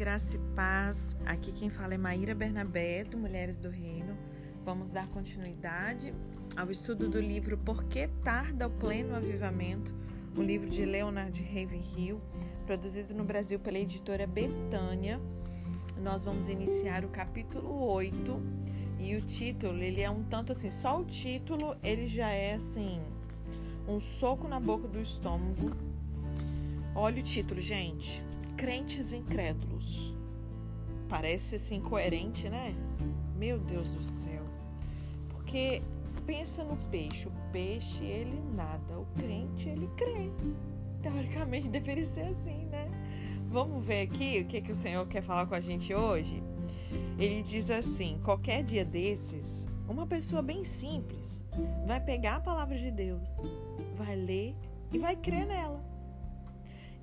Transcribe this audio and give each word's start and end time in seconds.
graça 0.00 0.36
e 0.36 0.40
paz. 0.56 1.14
Aqui 1.26 1.52
quem 1.52 1.68
fala 1.68 1.92
é 1.92 1.98
Maíra 1.98 2.34
Bernabé, 2.34 3.04
do 3.04 3.18
Mulheres 3.18 3.58
do 3.58 3.68
Reino. 3.68 4.16
Vamos 4.64 4.88
dar 4.90 5.06
continuidade 5.08 6.14
ao 6.56 6.70
estudo 6.70 7.06
do 7.06 7.20
livro 7.20 7.58
Por 7.58 7.84
que 7.84 8.08
Tarda 8.24 8.66
o 8.66 8.70
Pleno 8.70 9.14
Avivamento, 9.14 9.94
o 10.34 10.40
livro 10.40 10.70
de 10.70 10.86
Leonard 10.86 11.38
Ravenhill, 11.42 12.18
produzido 12.64 13.12
no 13.12 13.24
Brasil 13.24 13.58
pela 13.60 13.78
editora 13.78 14.26
Betânia. 14.26 15.20
Nós 16.02 16.24
vamos 16.24 16.48
iniciar 16.48 17.04
o 17.04 17.08
capítulo 17.10 17.70
8 17.92 18.42
e 18.98 19.16
o 19.16 19.20
título, 19.20 19.82
ele 19.82 20.00
é 20.00 20.08
um 20.08 20.24
tanto 20.24 20.52
assim, 20.52 20.70
só 20.70 20.98
o 20.98 21.04
título, 21.04 21.76
ele 21.82 22.06
já 22.06 22.30
é 22.30 22.54
assim, 22.54 23.02
um 23.86 24.00
soco 24.00 24.48
na 24.48 24.58
boca 24.58 24.88
do 24.88 24.98
estômago. 24.98 25.76
Olha 26.94 27.20
o 27.20 27.22
título, 27.22 27.60
gente 27.60 28.29
crentes 28.60 29.14
incrédulos. 29.14 30.14
Parece 31.08 31.56
assim 31.56 31.76
incoerente, 31.76 32.46
né? 32.50 32.74
Meu 33.34 33.58
Deus 33.58 33.96
do 33.96 34.02
céu. 34.02 34.42
Porque 35.30 35.80
pensa 36.26 36.62
no 36.62 36.76
peixe, 36.90 37.26
o 37.26 37.32
peixe 37.50 38.04
ele 38.04 38.38
nada, 38.54 38.98
o 38.98 39.06
crente 39.18 39.66
ele 39.66 39.88
crê. 39.96 40.30
Teoricamente 41.00 41.68
deveria 41.72 42.04
ser 42.04 42.26
assim, 42.26 42.66
né? 42.66 42.86
Vamos 43.48 43.82
ver 43.82 44.02
aqui 44.02 44.40
o 44.40 44.44
que, 44.44 44.60
que 44.60 44.72
o 44.72 44.74
Senhor 44.74 45.08
quer 45.08 45.22
falar 45.22 45.46
com 45.46 45.54
a 45.54 45.60
gente 45.60 45.94
hoje? 45.94 46.42
Ele 47.18 47.40
diz 47.40 47.70
assim: 47.70 48.20
qualquer 48.22 48.62
dia 48.62 48.84
desses, 48.84 49.66
uma 49.88 50.06
pessoa 50.06 50.42
bem 50.42 50.64
simples 50.64 51.42
vai 51.86 51.98
pegar 51.98 52.36
a 52.36 52.40
palavra 52.40 52.76
de 52.76 52.90
Deus, 52.90 53.40
vai 53.96 54.14
ler 54.14 54.54
e 54.92 54.98
vai 54.98 55.16
crer 55.16 55.46
nela. 55.46 55.89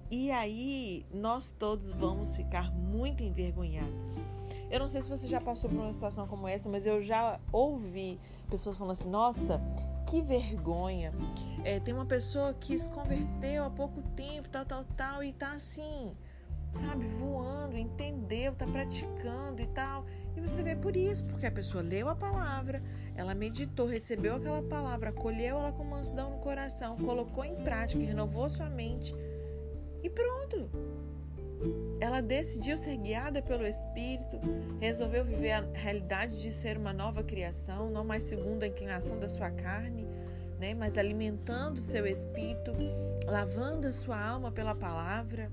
E 0.10 0.32
aí 0.32 1.06
nós 1.14 1.52
todos 1.52 1.90
vamos 1.90 2.36
ficar 2.36 2.72
muito 2.72 3.24
envergonhados. 3.24 4.08
Eu 4.72 4.80
não 4.80 4.88
sei 4.88 5.02
se 5.02 5.10
você 5.10 5.28
já 5.28 5.40
passou 5.40 5.70
por 5.70 5.80
uma 5.80 5.94
situação 5.94 6.28
como 6.28 6.48
essa, 6.48 6.70
mas 6.70 6.86
eu 6.86 7.02
já 7.04 7.40
ouvi 7.52 8.20
pessoas 8.50 8.78
falando 8.78 8.92
assim: 8.92 9.10
nossa, 9.10 9.62
que 10.10 10.22
vergonha. 10.22 11.14
É, 11.64 11.80
tem 11.80 11.94
uma 11.94 12.06
pessoa 12.06 12.54
que 12.54 12.78
se 12.80 12.90
converteu 12.90 13.66
há 13.66 13.70
pouco 13.70 14.02
tempo, 14.16 14.48
tal, 14.50 14.66
tal, 14.66 14.86
tal, 14.96 15.24
e 15.24 15.34
tá 15.34 15.52
assim, 15.52 16.16
sabe, 16.72 17.06
voando, 17.08 17.78
entendeu, 17.78 18.56
tá 18.56 18.66
praticando 18.66 19.62
e 19.62 19.68
tal. 19.68 20.06
E 20.36 20.40
você 20.40 20.64
vê 20.64 20.76
por 20.76 20.96
isso, 20.96 21.26
porque 21.26 21.46
a 21.46 21.52
pessoa 21.52 21.84
leu 21.84 22.08
a 22.08 22.16
palavra, 22.16 22.82
ela 23.16 23.34
meditou, 23.34 23.88
recebeu 23.88 24.36
aquela 24.36 24.62
palavra, 24.62 25.10
acolheu 25.10 25.58
ela 25.58 25.72
com 25.74 25.84
mansidão 25.84 26.30
no 26.30 26.38
coração, 26.38 26.96
colocou 26.98 27.44
em 27.44 27.56
prática, 27.56 28.02
renovou 28.02 28.50
sua 28.50 28.70
mente 28.70 29.14
e 30.04 30.10
pronto. 30.10 30.70
Ela 32.00 32.22
decidiu 32.22 32.78
ser 32.78 32.98
guiada 32.98 33.42
pelo 33.42 33.66
Espírito, 33.66 34.40
resolveu 34.80 35.26
viver 35.26 35.52
a 35.52 35.62
realidade 35.74 36.40
de 36.42 36.52
ser 36.52 36.78
uma 36.78 36.94
nova 36.94 37.24
criação, 37.24 37.90
não 37.90 38.04
mais 38.04 38.24
segundo 38.26 38.64
a 38.64 38.68
inclinação 38.68 39.20
da 39.20 39.28
sua 39.28 39.50
carne, 39.50 40.08
né? 40.60 40.76
mas 40.76 40.98
alimentando 40.98 41.82
seu 41.82 42.06
espírito, 42.06 42.72
lavando 43.26 43.88
a 43.88 43.92
sua 43.92 44.20
alma 44.20 44.52
pela 44.52 44.76
palavra, 44.76 45.52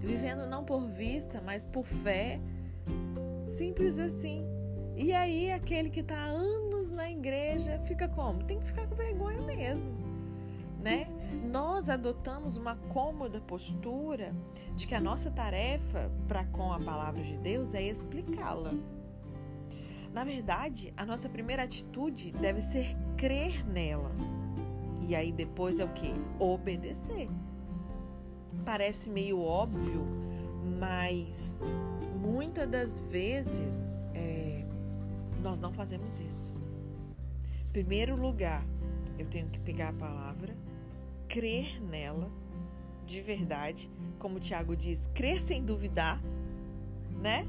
vivendo 0.00 0.46
não 0.46 0.64
por 0.64 0.86
vista, 0.88 1.40
mas 1.44 1.64
por 1.64 1.84
fé. 1.84 2.40
Simples 3.56 3.98
assim. 3.98 4.46
E 4.96 5.12
aí, 5.12 5.50
aquele 5.50 5.90
que 5.90 6.00
está 6.00 6.16
anos 6.16 6.88
na 6.88 7.10
igreja 7.10 7.80
fica 7.86 8.08
como? 8.08 8.44
Tem 8.44 8.58
que 8.58 8.66
ficar 8.66 8.86
com 8.86 8.94
vergonha 8.94 9.40
mesmo 9.42 10.07
né? 10.78 11.06
Nós 11.50 11.88
adotamos 11.88 12.56
uma 12.56 12.76
cômoda 12.76 13.40
postura 13.40 14.34
de 14.74 14.86
que 14.86 14.94
a 14.94 15.00
nossa 15.00 15.30
tarefa 15.30 16.10
para 16.26 16.44
com 16.44 16.72
a 16.72 16.78
palavra 16.78 17.22
de 17.22 17.36
Deus 17.38 17.74
é 17.74 17.82
explicá-la. 17.82 18.72
Na 20.12 20.24
verdade, 20.24 20.92
a 20.96 21.04
nossa 21.04 21.28
primeira 21.28 21.64
atitude 21.64 22.32
deve 22.32 22.60
ser 22.60 22.96
crer 23.16 23.64
nela. 23.66 24.10
E 25.06 25.14
aí 25.14 25.32
depois 25.32 25.78
é 25.78 25.84
o 25.84 25.92
que? 25.92 26.12
Obedecer. 26.38 27.28
Parece 28.64 29.10
meio 29.10 29.40
óbvio, 29.40 30.06
mas 30.78 31.58
muitas 32.20 32.68
das 32.68 33.00
vezes 33.00 33.92
é, 34.14 34.64
nós 35.42 35.60
não 35.60 35.72
fazemos 35.72 36.20
isso. 36.20 36.54
Em 37.68 37.72
primeiro 37.72 38.16
lugar, 38.16 38.64
eu 39.18 39.26
tenho 39.26 39.46
que 39.46 39.58
pegar 39.58 39.90
a 39.90 39.92
palavra, 39.92 40.56
crer 41.28 41.80
nela 41.82 42.30
de 43.06 43.20
verdade, 43.22 43.90
como 44.18 44.36
o 44.36 44.40
Tiago 44.40 44.76
diz, 44.76 45.08
crer 45.14 45.40
sem 45.40 45.64
duvidar, 45.64 46.22
né? 47.22 47.46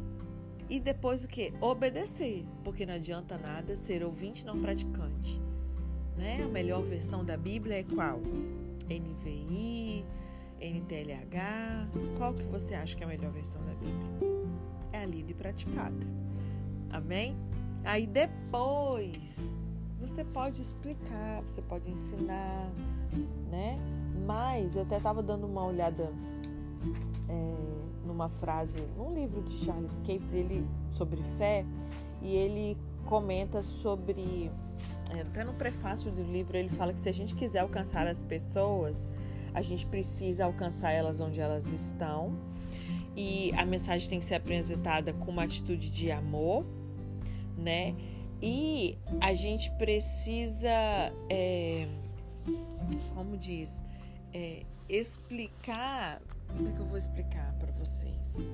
E 0.70 0.80
depois 0.80 1.24
o 1.24 1.28
que? 1.28 1.52
Obedecer, 1.60 2.46
porque 2.64 2.86
não 2.86 2.94
adianta 2.94 3.38
nada 3.38 3.76
ser 3.76 4.04
ouvinte 4.04 4.46
não 4.46 4.60
praticante. 4.60 5.42
Né? 6.16 6.44
A 6.44 6.48
melhor 6.48 6.84
versão 6.84 7.26
da 7.26 7.36
Bíblia 7.36 7.80
é 7.80 7.84
qual? 7.84 8.20
NVI, 8.86 10.06
NTLH. 10.62 11.88
Qual 12.18 12.34
que 12.34 12.44
você 12.44 12.76
acha 12.76 12.96
que 12.96 13.04
é 13.04 13.06
a 13.06 13.10
melhor 13.10 13.32
versão 13.32 13.62
da 13.66 13.74
Bíblia? 13.74 14.10
É 14.92 15.00
a 15.00 15.06
lida 15.06 15.32
e 15.32 15.34
praticada. 15.34 16.06
Amém? 16.90 17.36
Aí 17.84 18.06
depois 18.06 19.36
você 20.00 20.24
pode 20.24 20.62
explicar, 20.62 21.42
você 21.44 21.62
pode 21.62 21.90
ensinar, 21.90 22.72
né? 23.50 23.78
Mas 24.26 24.76
eu 24.76 24.84
até 24.84 24.98
estava 24.98 25.24
dando 25.24 25.48
uma 25.48 25.66
olhada 25.66 26.12
é, 27.28 27.56
numa 28.06 28.30
frase, 28.30 28.82
num 28.98 29.14
livro 29.14 29.42
de 29.42 29.58
Charles 29.58 29.96
Capes, 30.06 30.34
ele 30.34 30.66
sobre 30.90 31.22
fé, 31.38 31.66
e 32.22 32.36
ele 32.36 32.78
comenta 33.06 33.62
sobre, 33.62 34.52
é, 35.12 35.22
até 35.22 35.44
no 35.44 35.54
prefácio 35.54 36.12
do 36.12 36.24
livro 36.24 36.56
ele 36.56 36.70
fala 36.70 36.94
que 36.94 37.00
se 37.00 37.10
a 37.10 37.14
gente 37.14 37.34
quiser 37.34 37.60
alcançar 37.60 38.08
as 38.08 38.22
pessoas, 38.22 39.08
a 39.54 39.62
gente 39.62 39.86
precisa 39.86 40.46
alcançar 40.46 40.92
elas 40.92 41.20
onde 41.20 41.40
elas 41.40 41.68
estão 41.68 42.34
e 43.16 43.52
a 43.58 43.66
mensagem 43.66 44.08
tem 44.08 44.20
que 44.20 44.26
ser 44.26 44.36
apresentada 44.36 45.12
com 45.14 45.32
uma 45.32 45.44
atitude 45.44 45.90
de 45.90 46.12
amor, 46.12 46.66
né? 47.58 47.96
E 48.42 48.98
a 49.20 49.34
gente 49.34 49.70
precisa, 49.72 50.70
é, 51.30 51.88
como 53.14 53.38
diz, 53.38 53.84
é, 54.34 54.64
explicar. 54.88 56.22
Como 56.48 56.68
é 56.68 56.72
que 56.72 56.80
eu 56.80 56.86
vou 56.86 56.98
explicar 56.98 57.54
para 57.60 57.72
vocês? 57.74 58.48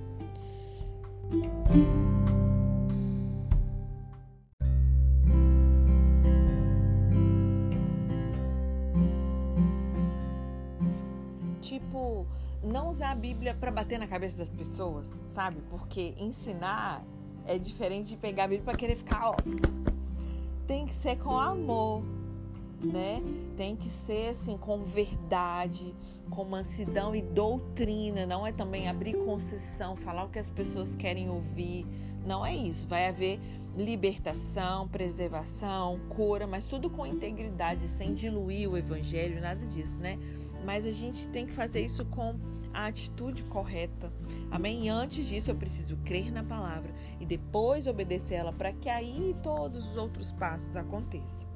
Tipo, 11.62 12.28
não 12.64 12.90
usar 12.90 13.12
a 13.12 13.16
Bíblia 13.16 13.56
para 13.56 13.72
bater 13.72 13.98
na 13.98 14.08
cabeça 14.08 14.38
das 14.38 14.50
pessoas, 14.50 15.20
sabe? 15.28 15.62
Porque 15.70 16.14
ensinar 16.18 17.04
é 17.46 17.58
diferente 17.58 18.10
de 18.10 18.18
pegar 18.18 18.46
a 18.46 18.48
Bíblia 18.48 18.66
para 18.66 18.78
querer 18.78 18.98
ficar, 18.98 19.30
ó. 19.30 19.36
Tem 20.68 20.86
que 20.86 20.94
ser 20.94 21.18
com 21.18 21.38
amor, 21.38 22.04
né? 22.85 23.22
Tem 23.57 23.75
que 23.75 23.88
ser 23.90 24.29
assim 24.29 24.57
com 24.57 24.84
verdade, 24.84 25.96
com 26.29 26.44
mansidão 26.44 27.16
e 27.16 27.22
doutrina, 27.22 28.25
não 28.25 28.46
é 28.46 28.51
também 28.51 28.88
abrir 28.88 29.13
concessão, 29.13 29.96
falar 29.96 30.25
o 30.25 30.29
que 30.29 30.40
as 30.40 30.50
pessoas 30.50 30.96
querem 30.96 31.29
ouvir. 31.29 31.85
Não 32.25 32.46
é 32.46 32.56
isso. 32.56 32.88
Vai 32.88 33.07
haver 33.07 33.40
libertação, 33.78 34.88
preservação, 34.88 36.00
cura, 36.09 36.47
mas 36.47 36.66
tudo 36.66 36.90
com 36.90 37.06
integridade, 37.06 37.88
sem 37.88 38.13
diluir 38.13 38.70
o 38.70 38.78
evangelho, 38.78 39.41
nada 39.41 39.66
disso, 39.66 39.99
né? 39.99 40.17
Mas 40.66 40.85
a 40.85 40.91
gente 40.91 41.28
tem 41.28 41.46
que 41.46 41.52
fazer 41.52 41.81
isso 41.81 42.05
com 42.05 42.35
a 42.73 42.88
atitude 42.88 43.43
correta. 43.43 44.11
Amém? 44.49 44.85
E 44.85 44.90
antes 44.90 45.28
disso, 45.28 45.52
eu 45.52 45.55
preciso 45.55 45.97
crer 45.97 46.31
na 46.31 46.43
palavra 46.43 46.93
e 47.20 47.26
depois 47.26 47.85
obedecer 47.85 48.35
ela 48.35 48.53
para 48.53 48.72
que 48.73 48.90
aí 48.90 49.35
todos 49.43 49.90
os 49.90 49.97
outros 49.97 50.31
passos 50.31 50.76
aconteçam. 50.76 51.47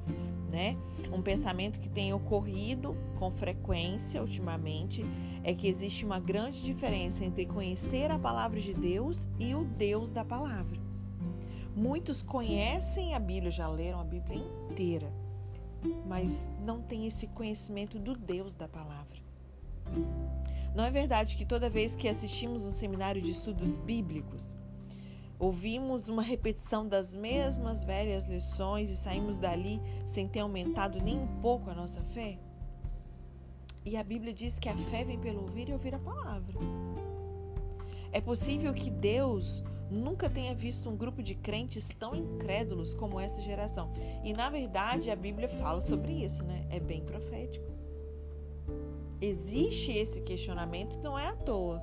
Né? 0.50 0.76
Um 1.12 1.22
pensamento 1.22 1.78
que 1.78 1.88
tem 1.88 2.12
ocorrido 2.12 2.96
com 3.18 3.30
frequência 3.30 4.20
ultimamente 4.20 5.04
é 5.44 5.54
que 5.54 5.68
existe 5.68 6.04
uma 6.04 6.18
grande 6.18 6.60
diferença 6.60 7.24
entre 7.24 7.46
conhecer 7.46 8.10
a 8.10 8.18
palavra 8.18 8.60
de 8.60 8.74
Deus 8.74 9.28
e 9.38 9.54
o 9.54 9.64
Deus 9.64 10.10
da 10.10 10.24
palavra. 10.24 10.80
Muitos 11.76 12.20
conhecem 12.20 13.14
a 13.14 13.20
Bíblia, 13.20 13.52
já 13.52 13.68
leram 13.68 14.00
a 14.00 14.04
Bíblia 14.04 14.42
inteira, 14.68 15.12
mas 16.06 16.50
não 16.64 16.82
têm 16.82 17.06
esse 17.06 17.28
conhecimento 17.28 17.96
do 17.96 18.16
Deus 18.16 18.56
da 18.56 18.66
palavra. 18.66 19.18
Não 20.74 20.84
é 20.84 20.90
verdade 20.90 21.36
que 21.36 21.46
toda 21.46 21.70
vez 21.70 21.94
que 21.94 22.08
assistimos 22.08 22.64
um 22.64 22.72
seminário 22.72 23.22
de 23.22 23.30
estudos 23.30 23.76
bíblicos, 23.76 24.54
ouvimos 25.40 26.10
uma 26.10 26.22
repetição 26.22 26.86
das 26.86 27.16
mesmas 27.16 27.82
velhas 27.82 28.26
lições 28.26 28.90
e 28.90 28.96
saímos 28.96 29.38
dali 29.38 29.80
sem 30.06 30.28
ter 30.28 30.40
aumentado 30.40 31.00
nem 31.00 31.18
um 31.18 31.26
pouco 31.40 31.70
a 31.70 31.74
nossa 31.74 32.02
fé? 32.02 32.38
E 33.84 33.96
a 33.96 34.04
Bíblia 34.04 34.34
diz 34.34 34.58
que 34.58 34.68
a 34.68 34.76
fé 34.76 35.02
vem 35.02 35.18
pelo 35.18 35.40
ouvir 35.40 35.70
e 35.70 35.72
ouvir 35.72 35.94
a 35.94 35.98
palavra. 35.98 36.54
É 38.12 38.20
possível 38.20 38.74
que 38.74 38.90
Deus 38.90 39.64
nunca 39.90 40.28
tenha 40.28 40.54
visto 40.54 40.88
um 40.90 40.96
grupo 40.96 41.22
de 41.22 41.34
crentes 41.34 41.88
tão 41.88 42.14
incrédulos 42.14 42.94
como 42.94 43.18
essa 43.18 43.40
geração. 43.40 43.90
E 44.22 44.34
na 44.34 44.50
verdade 44.50 45.10
a 45.10 45.16
Bíblia 45.16 45.48
fala 45.48 45.80
sobre 45.80 46.12
isso, 46.12 46.44
né? 46.44 46.66
É 46.68 46.78
bem 46.78 47.02
profético. 47.02 47.66
Existe 49.18 49.92
esse 49.92 50.20
questionamento, 50.20 50.98
não 51.02 51.18
é 51.18 51.28
à 51.28 51.34
toa. 51.34 51.82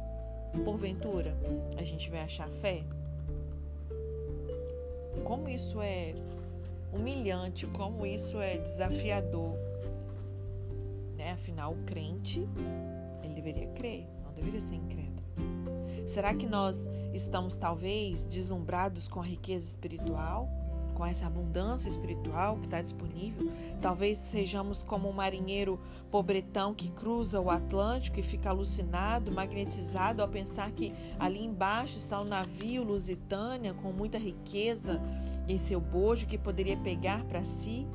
Porventura, 0.63 1.35
a 1.77 1.83
gente 1.83 2.09
vai 2.09 2.21
achar 2.21 2.49
fé? 2.49 2.83
Como 5.27 5.49
isso 5.49 5.81
é 5.81 6.15
humilhante, 6.93 7.67
como 7.67 8.05
isso 8.05 8.39
é 8.39 8.59
desafiador. 8.59 9.57
Né? 11.17 11.33
Afinal, 11.33 11.73
o 11.73 11.83
crente, 11.83 12.47
ele 13.21 13.33
deveria 13.33 13.67
crer, 13.73 14.07
não 14.23 14.31
deveria 14.31 14.61
ser 14.61 14.75
incrédulo. 14.75 15.27
Será 16.07 16.33
que 16.33 16.47
nós 16.47 16.89
estamos 17.13 17.57
talvez 17.57 18.23
deslumbrados 18.23 19.09
com 19.09 19.19
a 19.19 19.23
riqueza 19.23 19.67
espiritual, 19.67 20.49
com 20.97 21.05
essa 21.05 21.27
abundância 21.27 21.87
espiritual 21.87 22.57
que 22.57 22.65
está 22.65 22.81
disponível? 22.81 23.51
Talvez 23.79 24.17
sejamos 24.17 24.81
como 24.81 25.07
um 25.07 25.13
marinheiro 25.13 25.79
pobretão 26.09 26.73
que 26.73 26.89
cruza 26.89 27.39
o 27.39 27.51
Atlântico 27.51 28.19
e 28.19 28.23
fica 28.23 28.49
alucinado, 28.49 29.31
magnetizado 29.31 30.23
ao 30.23 30.27
pensar 30.27 30.71
que 30.71 30.91
ali 31.19 31.45
embaixo 31.45 31.99
está 31.99 32.19
um 32.19 32.23
navio 32.23 32.83
Lusitânia 32.83 33.75
com 33.75 33.91
muita 33.91 34.17
riqueza 34.17 34.99
em 35.47 35.59
seu 35.59 35.79
bojo 35.79 36.25
que 36.25 36.35
poderia 36.35 36.75
pegar 36.77 37.23
para 37.25 37.43
si? 37.43 37.87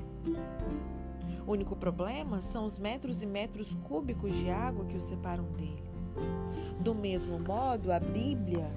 O 1.44 1.50
único 1.50 1.74
problema 1.74 2.40
são 2.40 2.64
os 2.64 2.78
metros 2.78 3.20
e 3.20 3.26
metros 3.26 3.74
cúbicos 3.82 4.32
de 4.32 4.48
água 4.48 4.84
que 4.84 4.96
o 4.96 5.00
separam 5.00 5.50
dele. 5.54 5.82
Do 6.78 6.94
mesmo 6.94 7.40
modo, 7.40 7.90
a 7.90 7.98
Bíblia, 7.98 8.70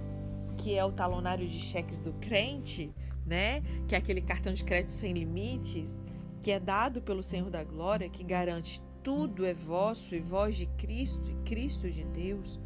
que 0.58 0.76
é 0.76 0.84
o 0.84 0.92
talonário 0.92 1.48
de 1.48 1.60
cheques 1.60 2.00
do 2.00 2.14
crente, 2.14 2.92
né? 3.26 3.62
Que 3.88 3.96
é 3.96 3.98
aquele 3.98 4.22
cartão 4.22 4.54
de 4.54 4.64
crédito 4.64 4.92
sem 4.92 5.14
limites, 5.14 6.02
que 6.42 6.52
é 6.52 6.60
dado 6.60 7.02
pelo 7.02 7.24
Senhor 7.24 7.50
da 7.50 7.64
Glória, 7.64 8.10
que 8.10 8.24
garante 8.24 8.82
tudo 9.02 9.46
é 9.46 9.54
vosso 9.54 10.16
e 10.16 10.20
vós 10.20 10.56
de 10.56 10.66
Cristo 10.66 11.30
e 11.30 11.36
Cristo 11.48 11.90
de 11.90 12.04
Deus. 12.04 12.60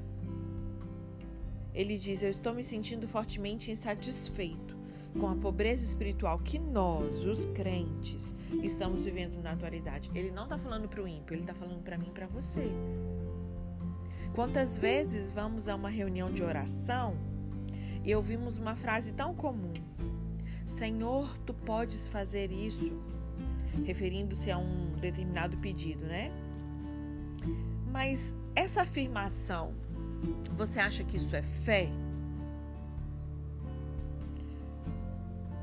Ele 1.74 1.98
diz: 1.98 2.24
Eu 2.24 2.30
estou 2.30 2.54
me 2.54 2.64
sentindo 2.64 3.08
fortemente 3.08 3.72
insatisfeito 3.72 4.78
com 5.18 5.28
a 5.28 5.36
pobreza 5.36 5.84
espiritual 5.84 6.38
que 6.40 6.60
nós, 6.60 7.24
os 7.24 7.46
crentes, 7.46 8.34
estamos 8.62 9.04
vivendo 9.04 9.42
na 9.42 9.52
atualidade. 9.52 10.12
Ele 10.14 10.32
não 10.32 10.44
está 10.44 10.58
falando 10.58 10.88
para 10.88 11.02
o 11.02 11.08
ímpio, 11.08 11.34
ele 11.34 11.42
está 11.42 11.54
falando 11.54 11.82
para 11.82 11.98
mim 11.98 12.08
e 12.08 12.12
para 12.12 12.28
você. 12.28 12.72
Quantas 14.36 14.78
vezes 14.78 15.32
vamos 15.32 15.68
a 15.68 15.76
uma 15.76 15.90
reunião 15.90 16.32
de 16.32 16.44
oração 16.44 17.18
e 18.04 18.14
ouvimos 18.16 18.58
uma 18.58 18.76
frase 18.76 19.14
tão 19.14 19.34
comum: 19.34 19.74
Senhor, 20.70 21.38
tu 21.46 21.54
podes 21.54 22.08
fazer 22.08 22.52
isso, 22.52 22.94
referindo-se 23.86 24.50
a 24.52 24.58
um 24.58 24.92
determinado 25.00 25.58
pedido, 25.58 26.06
né? 26.06 26.32
Mas 27.92 28.36
essa 28.56 28.84
afirmação, 28.84 29.74
você 30.56 30.80
acha 30.80 31.04
que 31.04 31.18
isso 31.18 31.36
é 31.36 31.42
fé? 31.42 31.90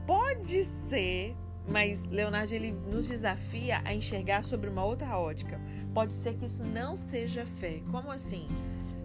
Pode 0.06 0.64
ser, 0.64 1.34
mas 1.68 2.04
Leonardo 2.06 2.52
ele 2.52 2.72
nos 2.72 3.08
desafia 3.08 3.80
a 3.84 3.94
enxergar 3.94 4.42
sobre 4.42 4.68
uma 4.70 4.84
outra 4.84 5.18
ótica 5.18 5.60
pode 5.96 6.12
ser 6.12 6.34
que 6.34 6.44
isso 6.44 6.62
não 6.62 6.94
seja 6.94 7.46
fé. 7.46 7.80
Como 7.90 8.10
assim? 8.10 8.46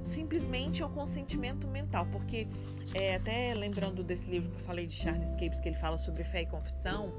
Simplesmente 0.04 0.82
é 0.82 0.86
um 0.86 0.92
consentimento 0.92 1.68
mental, 1.68 2.08
porque 2.12 2.48
é, 2.94 3.16
até 3.16 3.54
lembrando 3.54 4.04
desse 4.04 4.30
livro 4.30 4.50
que 4.50 4.58
eu 4.58 4.62
falei 4.62 4.88
de 4.88 4.96
Charles 4.96 5.32
Capes, 5.32 5.60
que 5.60 5.70
ele 5.70 5.78
fala 5.78 5.98
sobre 5.98 6.24
fé 6.24 6.42
e 6.42 6.46
confissão, 6.46 7.14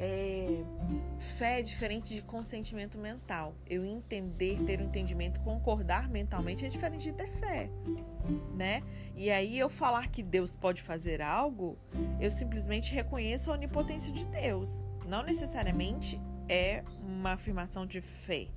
é, 0.00 0.64
fé 1.18 1.58
é 1.58 1.62
diferente 1.62 2.14
de 2.14 2.22
consentimento 2.22 2.96
mental. 2.96 3.54
Eu 3.68 3.84
entender, 3.84 4.60
ter 4.64 4.80
um 4.80 4.84
entendimento, 4.84 5.40
concordar 5.40 6.08
mentalmente 6.08 6.64
é 6.64 6.68
diferente 6.68 7.02
de 7.02 7.12
ter 7.12 7.28
fé, 7.32 7.68
né? 8.56 8.82
E 9.16 9.30
aí 9.30 9.58
eu 9.58 9.68
falar 9.68 10.08
que 10.08 10.22
Deus 10.22 10.54
pode 10.54 10.82
fazer 10.82 11.20
algo, 11.20 11.76
eu 12.20 12.30
simplesmente 12.30 12.94
reconheço 12.94 13.50
a 13.50 13.54
onipotência 13.54 14.12
de 14.12 14.24
Deus. 14.26 14.84
Não 15.06 15.22
necessariamente 15.22 16.20
é 16.48 16.84
uma 17.02 17.32
afirmação 17.32 17.84
de 17.84 18.00
fé. 18.00 18.48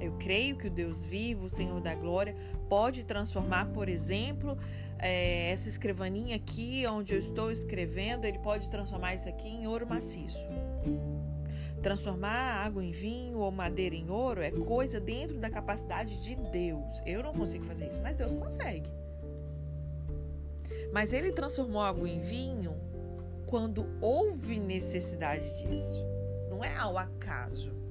Eu 0.00 0.12
creio 0.18 0.56
que 0.56 0.66
o 0.66 0.70
Deus 0.70 1.04
vivo, 1.04 1.46
o 1.46 1.48
Senhor 1.48 1.80
da 1.80 1.94
glória, 1.94 2.34
pode 2.68 3.04
transformar, 3.04 3.66
por 3.66 3.88
exemplo, 3.88 4.58
é, 4.98 5.50
essa 5.50 5.68
escrivaninha 5.68 6.36
aqui, 6.36 6.84
onde 6.86 7.12
eu 7.12 7.18
estou 7.18 7.50
escrevendo, 7.50 8.24
ele 8.24 8.38
pode 8.38 8.70
transformar 8.70 9.14
isso 9.14 9.28
aqui 9.28 9.48
em 9.48 9.66
ouro 9.66 9.86
maciço. 9.86 10.46
Transformar 11.82 12.64
água 12.64 12.84
em 12.84 12.92
vinho 12.92 13.38
ou 13.38 13.50
madeira 13.50 13.94
em 13.94 14.08
ouro 14.08 14.40
é 14.40 14.52
coisa 14.52 15.00
dentro 15.00 15.38
da 15.38 15.50
capacidade 15.50 16.22
de 16.22 16.36
Deus. 16.36 17.02
Eu 17.04 17.22
não 17.24 17.32
consigo 17.32 17.64
fazer 17.64 17.88
isso, 17.88 18.00
mas 18.00 18.16
Deus 18.16 18.32
consegue. 18.32 18.88
Mas 20.92 21.12
ele 21.12 21.32
transformou 21.32 21.80
água 21.80 22.08
em 22.08 22.20
vinho 22.20 22.76
quando 23.46 23.86
houve 24.00 24.60
necessidade 24.60 25.48
disso. 25.58 26.04
Não 26.48 26.64
é 26.64 26.76
ao 26.76 26.96
acaso 26.96 27.81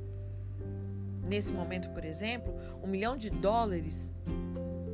nesse 1.27 1.53
momento, 1.53 1.89
por 1.89 2.03
exemplo, 2.03 2.53
um 2.81 2.87
milhão 2.87 3.15
de 3.15 3.29
dólares, 3.29 4.13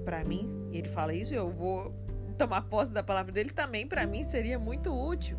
para 0.03 0.23
mim, 0.23 0.69
e 0.71 0.77
ele 0.77 0.87
fala 0.87 1.13
isso, 1.13 1.33
eu 1.33 1.49
vou 1.49 1.93
tomar 2.37 2.61
posse 2.63 2.91
da 2.91 3.03
palavra 3.03 3.31
dele, 3.31 3.49
também 3.49 3.87
para 3.87 4.05
mim 4.05 4.23
seria 4.23 4.59
muito 4.59 4.93
útil. 4.93 5.37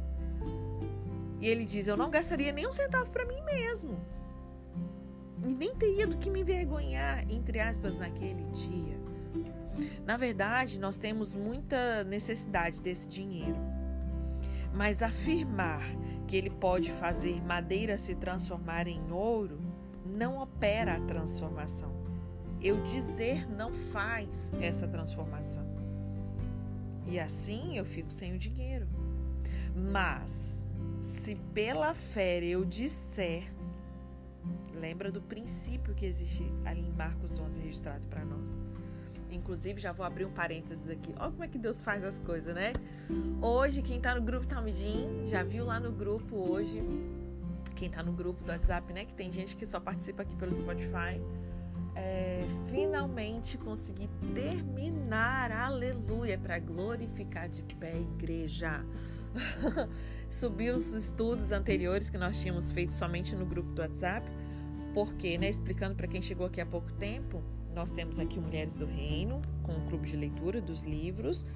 E 1.40 1.46
ele 1.46 1.64
diz: 1.64 1.86
Eu 1.86 1.96
não 1.96 2.10
gastaria 2.10 2.52
nem 2.52 2.66
um 2.66 2.72
centavo 2.72 3.10
para 3.10 3.24
mim 3.24 3.40
mesmo. 3.42 3.98
E 5.46 5.54
nem 5.54 5.74
teria 5.76 6.06
do 6.06 6.16
que 6.16 6.30
me 6.30 6.40
envergonhar, 6.40 7.24
entre 7.30 7.60
aspas, 7.60 7.96
naquele 7.96 8.42
dia. 8.46 8.98
Na 10.04 10.16
verdade, 10.16 10.78
nós 10.80 10.96
temos 10.96 11.36
muita 11.36 12.02
necessidade 12.04 12.80
desse 12.82 13.06
dinheiro. 13.06 13.56
Mas 14.74 15.02
afirmar 15.02 15.82
que 16.26 16.36
ele 16.36 16.50
pode 16.50 16.90
fazer 16.90 17.40
madeira 17.42 17.96
se 17.96 18.14
transformar 18.16 18.88
em 18.88 19.12
ouro 19.12 19.67
não 20.08 20.38
opera 20.38 20.96
a 20.96 21.00
transformação. 21.00 21.92
Eu 22.60 22.82
dizer 22.82 23.48
não 23.48 23.72
faz 23.72 24.52
essa 24.60 24.86
transformação. 24.88 25.66
E 27.06 27.18
assim 27.18 27.76
eu 27.76 27.84
fico 27.84 28.12
sem 28.12 28.34
o 28.34 28.38
dinheiro. 28.38 28.86
Mas, 29.74 30.68
se 31.00 31.34
pela 31.54 31.94
fé 31.94 32.42
eu 32.44 32.64
disser, 32.64 33.50
lembra 34.74 35.10
do 35.12 35.20
princípio 35.20 35.94
que 35.94 36.04
existe 36.04 36.44
ali 36.64 36.80
em 36.80 36.92
Marcos 36.92 37.38
11 37.38 37.60
registrado 37.60 38.06
para 38.06 38.24
nós. 38.24 38.50
Inclusive, 39.30 39.80
já 39.80 39.92
vou 39.92 40.04
abrir 40.04 40.24
um 40.24 40.32
parênteses 40.32 40.88
aqui. 40.88 41.14
Olha 41.18 41.30
como 41.30 41.44
é 41.44 41.48
que 41.48 41.58
Deus 41.58 41.80
faz 41.80 42.02
as 42.02 42.18
coisas, 42.18 42.54
né? 42.54 42.72
Hoje, 43.42 43.82
quem 43.82 43.98
está 43.98 44.14
no 44.14 44.22
grupo 44.22 44.46
Talmidim, 44.46 45.28
já 45.28 45.42
viu 45.42 45.66
lá 45.66 45.78
no 45.78 45.92
grupo 45.92 46.34
hoje 46.34 46.82
quem 47.78 47.88
está 47.88 48.02
no 48.02 48.12
grupo 48.12 48.42
do 48.42 48.50
WhatsApp, 48.50 48.92
né? 48.92 49.04
Que 49.04 49.14
tem 49.14 49.30
gente 49.30 49.56
que 49.56 49.64
só 49.64 49.78
participa 49.78 50.22
aqui 50.22 50.34
pelo 50.34 50.52
Spotify. 50.52 51.22
É, 51.94 52.44
finalmente 52.70 53.56
consegui 53.56 54.08
terminar, 54.34 55.52
aleluia, 55.52 56.36
para 56.36 56.58
glorificar 56.58 57.48
de 57.48 57.62
pé 57.62 57.92
a 57.92 58.00
igreja. 58.00 58.84
Subi 60.28 60.70
os 60.70 60.92
estudos 60.92 61.52
anteriores 61.52 62.10
que 62.10 62.18
nós 62.18 62.40
tínhamos 62.40 62.70
feito 62.70 62.92
somente 62.92 63.34
no 63.34 63.46
grupo 63.46 63.70
do 63.70 63.80
WhatsApp, 63.80 64.28
porque, 64.92 65.38
né, 65.38 65.48
explicando 65.48 65.94
para 65.94 66.08
quem 66.08 66.20
chegou 66.20 66.46
aqui 66.46 66.60
há 66.60 66.66
pouco 66.66 66.92
tempo, 66.94 67.42
nós 67.74 67.90
temos 67.92 68.18
aqui 68.18 68.40
Mulheres 68.40 68.74
do 68.74 68.86
Reino, 68.86 69.40
com 69.62 69.72
o 69.72 69.80
clube 69.86 70.08
de 70.08 70.16
leitura 70.16 70.60
dos 70.60 70.82
livros, 70.82 71.46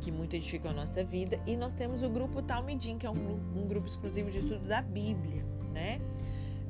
que 0.00 0.12
muito 0.12 0.36
edificam 0.36 0.70
a 0.70 0.74
nossa 0.74 1.02
vida, 1.02 1.40
e 1.46 1.56
nós 1.56 1.74
temos 1.74 2.02
o 2.02 2.08
grupo 2.08 2.42
Talmidim, 2.42 2.98
que 2.98 3.06
é 3.06 3.10
um, 3.10 3.40
um 3.56 3.66
grupo 3.66 3.86
exclusivo 3.86 4.30
de 4.30 4.38
estudo 4.38 4.66
da 4.66 4.80
Bíblia 4.80 5.55
né? 5.76 6.00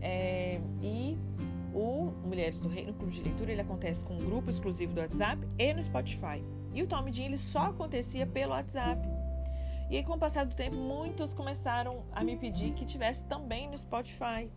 É, 0.01 0.61
e 0.83 1.17
o 1.73 2.13
Mulheres 2.25 2.61
do 2.61 2.69
Reino 2.69 2.93
Clube 2.93 3.13
de 3.13 3.23
Leitura 3.23 3.53
ele 3.53 3.61
acontece 3.61 4.05
com 4.05 4.15
um 4.15 4.25
grupo 4.25 4.51
exclusivo 4.51 4.93
do 4.93 5.01
WhatsApp 5.01 5.47
e 5.59 5.73
no 5.73 5.83
Spotify. 5.83 6.43
E 6.75 6.83
o 6.83 6.87
Tom 6.87 7.11
Jean 7.11 7.27
ele 7.27 7.39
só 7.39 7.67
acontecia 7.67 8.27
pelo 8.27 8.53
WhatsApp. 8.53 9.01
E 9.89 9.97
aí, 9.97 10.03
com 10.03 10.15
o 10.15 10.19
passar 10.19 10.45
do 10.45 10.55
tempo, 10.55 10.75
muitos 10.75 11.33
começaram 11.33 12.03
a 12.11 12.25
me 12.25 12.37
pedir 12.37 12.73
que 12.73 12.85
tivesse 12.85 13.25
também 13.25 13.71
no 13.71 13.79
Spotify. 13.79 14.51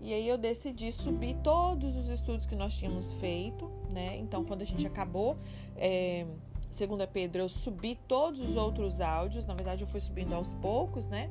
E 0.00 0.12
aí 0.14 0.28
eu 0.28 0.38
decidi 0.38 0.92
subir 0.92 1.34
todos 1.42 1.96
os 1.96 2.08
estudos 2.08 2.46
que 2.46 2.54
nós 2.54 2.76
tínhamos 2.78 3.12
feito, 3.12 3.68
né? 3.90 4.16
Então, 4.18 4.44
quando 4.44 4.62
a 4.62 4.64
gente 4.64 4.86
acabou, 4.86 5.36
é, 5.76 6.26
segundo 6.70 7.02
a 7.02 7.06
Pedro, 7.08 7.42
eu 7.42 7.48
subi 7.48 7.98
todos 8.06 8.40
os 8.40 8.56
outros 8.56 9.00
áudios. 9.00 9.46
Na 9.46 9.54
verdade, 9.54 9.82
eu 9.82 9.86
fui 9.86 10.00
subindo 10.00 10.32
aos 10.32 10.54
poucos, 10.54 11.06
né? 11.08 11.28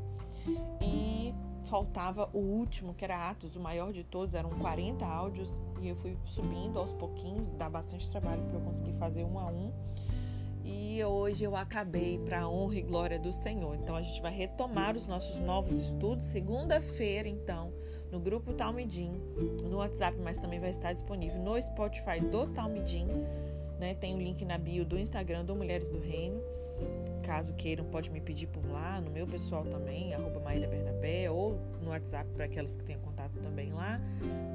Faltava 1.72 2.30
o 2.34 2.38
último, 2.38 2.94
que 2.94 3.06
era 3.06 3.30
Atos, 3.30 3.56
o 3.56 3.60
maior 3.62 3.94
de 3.94 4.04
todos, 4.04 4.34
eram 4.34 4.50
40 4.50 5.06
áudios, 5.06 5.50
e 5.82 5.88
eu 5.88 5.96
fui 5.96 6.18
subindo 6.26 6.78
aos 6.78 6.92
pouquinhos, 6.92 7.50
dá 7.52 7.70
bastante 7.70 8.12
trabalho 8.12 8.44
para 8.44 8.60
eu 8.60 8.62
conseguir 8.62 8.92
fazer 9.00 9.24
um 9.24 9.40
a 9.40 9.48
um. 9.48 9.72
e 10.66 11.02
hoje 11.02 11.46
eu 11.46 11.56
acabei 11.56 12.20
para 12.20 12.42
a 12.42 12.50
honra 12.50 12.76
e 12.76 12.82
glória 12.82 13.18
do 13.18 13.32
Senhor. 13.32 13.74
Então 13.76 13.96
a 13.96 14.02
gente 14.02 14.22
vai 14.22 14.36
retomar 14.36 14.98
os 14.98 15.08
nossos 15.08 15.40
novos 15.40 15.80
estudos 15.80 16.26
segunda-feira, 16.26 17.30
então, 17.30 17.72
no 18.12 18.20
grupo 18.20 18.52
Talmidim, 18.52 19.14
no 19.64 19.78
WhatsApp, 19.78 20.18
mas 20.22 20.38
também 20.38 20.60
vai 20.60 20.72
estar 20.72 20.92
disponível 20.92 21.42
no 21.42 21.60
Spotify 21.62 22.20
do 22.20 22.48
Talmidim, 22.48 23.08
né? 23.80 23.96
Tem 23.96 24.14
o 24.14 24.20
link 24.22 24.44
na 24.44 24.58
bio 24.58 24.84
do 24.84 25.00
Instagram 25.00 25.46
do 25.46 25.56
Mulheres 25.56 25.88
do 25.88 26.02
Reino. 26.02 26.42
Caso 27.22 27.54
queiram, 27.54 27.86
pode 27.86 28.10
me 28.12 28.20
pedir 28.20 28.48
por 28.48 28.66
lá, 28.66 29.00
no 29.00 29.12
meu 29.12 29.28
pessoal 29.28 29.64
também, 29.64 30.14
arroba 30.14 30.40
Maíra 30.40 30.68
Bernabé, 30.68 31.30
ou 31.30 31.60
no 31.82 31.92
WhatsApp 31.92 32.30
para 32.32 32.46
aquelas 32.46 32.76
que 32.76 32.84
têm 32.84 32.98
contato 32.98 33.40
também 33.40 33.72
lá. 33.72 34.00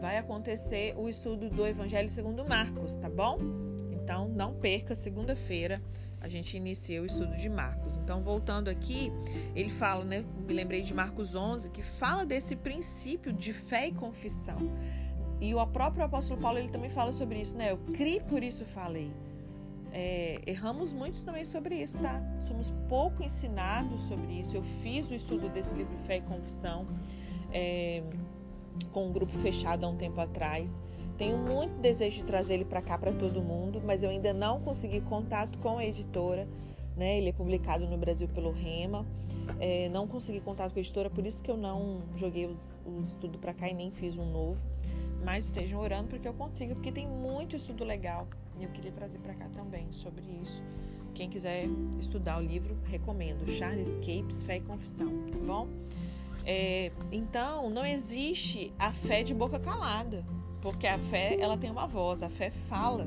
Vai 0.00 0.18
acontecer 0.18 0.94
o 0.96 1.08
estudo 1.08 1.48
do 1.48 1.66
Evangelho 1.66 2.08
segundo 2.08 2.44
Marcos, 2.46 2.94
tá 2.96 3.08
bom? 3.08 3.38
Então, 3.92 4.28
não 4.28 4.54
perca, 4.54 4.94
segunda-feira 4.94 5.80
a 6.20 6.28
gente 6.28 6.56
inicia 6.56 7.00
o 7.00 7.06
estudo 7.06 7.36
de 7.36 7.48
Marcos. 7.48 7.96
Então, 7.96 8.22
voltando 8.22 8.68
aqui, 8.68 9.12
ele 9.54 9.70
fala, 9.70 10.04
né? 10.04 10.24
Me 10.46 10.54
lembrei 10.54 10.82
de 10.82 10.92
Marcos 10.92 11.34
11, 11.34 11.70
que 11.70 11.82
fala 11.82 12.26
desse 12.26 12.56
princípio 12.56 13.32
de 13.32 13.52
fé 13.52 13.88
e 13.88 13.92
confissão. 13.92 14.56
E 15.40 15.54
o 15.54 15.66
próprio 15.66 16.04
apóstolo 16.04 16.40
Paulo 16.40 16.58
ele 16.58 16.68
também 16.68 16.90
fala 16.90 17.12
sobre 17.12 17.40
isso, 17.40 17.56
né? 17.56 17.70
Eu 17.70 17.78
criei, 17.78 18.20
por 18.20 18.42
isso 18.42 18.64
falei. 18.64 19.12
É, 19.98 20.42
erramos 20.46 20.92
muito 20.92 21.22
também 21.22 21.46
sobre 21.46 21.76
isso, 21.76 21.98
tá? 21.98 22.22
Somos 22.42 22.70
pouco 22.86 23.24
ensinados 23.24 23.98
sobre 24.02 24.40
isso. 24.40 24.54
Eu 24.54 24.62
fiz 24.62 25.10
o 25.10 25.14
estudo 25.14 25.48
desse 25.48 25.74
livro 25.74 25.96
Fé 26.00 26.18
e 26.18 26.20
Confissão 26.20 26.86
é, 27.50 28.02
com 28.92 29.06
um 29.06 29.12
grupo 29.12 29.32
fechado 29.38 29.86
há 29.86 29.88
um 29.88 29.96
tempo 29.96 30.20
atrás. 30.20 30.82
Tenho 31.16 31.38
muito 31.38 31.80
desejo 31.80 32.18
de 32.18 32.26
trazer 32.26 32.52
ele 32.52 32.66
para 32.66 32.82
cá 32.82 32.98
para 32.98 33.10
todo 33.10 33.40
mundo, 33.40 33.80
mas 33.82 34.02
eu 34.02 34.10
ainda 34.10 34.34
não 34.34 34.60
consegui 34.60 35.00
contato 35.00 35.58
com 35.60 35.78
a 35.78 35.86
editora. 35.86 36.46
Né? 36.94 37.16
Ele 37.16 37.30
é 37.30 37.32
publicado 37.32 37.88
no 37.88 37.96
Brasil 37.96 38.28
pelo 38.28 38.52
Rema. 38.52 39.06
É, 39.58 39.88
não 39.88 40.06
consegui 40.06 40.42
contato 40.42 40.74
com 40.74 40.78
a 40.78 40.82
editora, 40.82 41.08
por 41.08 41.24
isso 41.24 41.42
que 41.42 41.50
eu 41.50 41.56
não 41.56 42.02
joguei 42.16 42.44
o 42.44 43.00
estudo 43.00 43.38
para 43.38 43.54
cá 43.54 43.66
e 43.66 43.72
nem 43.72 43.90
fiz 43.90 44.18
um 44.18 44.30
novo. 44.30 44.60
Mas 45.24 45.46
estejam 45.46 45.80
orando 45.80 46.08
para 46.08 46.18
que 46.18 46.28
eu 46.28 46.34
consiga, 46.34 46.74
porque 46.74 46.92
tem 46.92 47.08
muito 47.08 47.56
estudo 47.56 47.82
legal 47.82 48.28
e 48.58 48.64
eu 48.64 48.70
queria 48.70 48.92
trazer 48.92 49.18
para 49.18 49.34
cá 49.34 49.48
também 49.48 49.92
sobre 49.92 50.24
isso. 50.42 50.62
Quem 51.14 51.30
quiser 51.30 51.66
estudar 51.98 52.38
o 52.38 52.42
livro, 52.42 52.76
recomendo. 52.84 53.48
Charles 53.48 53.96
Capes, 53.96 54.42
Fé 54.42 54.56
e 54.56 54.60
Confissão, 54.60 55.26
tá 55.30 55.38
bom? 55.38 55.68
É, 56.44 56.92
então, 57.10 57.70
não 57.70 57.84
existe 57.84 58.72
a 58.78 58.92
fé 58.92 59.22
de 59.22 59.34
boca 59.34 59.58
calada 59.58 60.24
porque 60.66 60.88
a 60.88 60.98
fé 60.98 61.36
ela 61.38 61.56
tem 61.56 61.70
uma 61.70 61.86
voz, 61.86 62.22
a 62.24 62.28
fé 62.28 62.50
fala, 62.50 63.06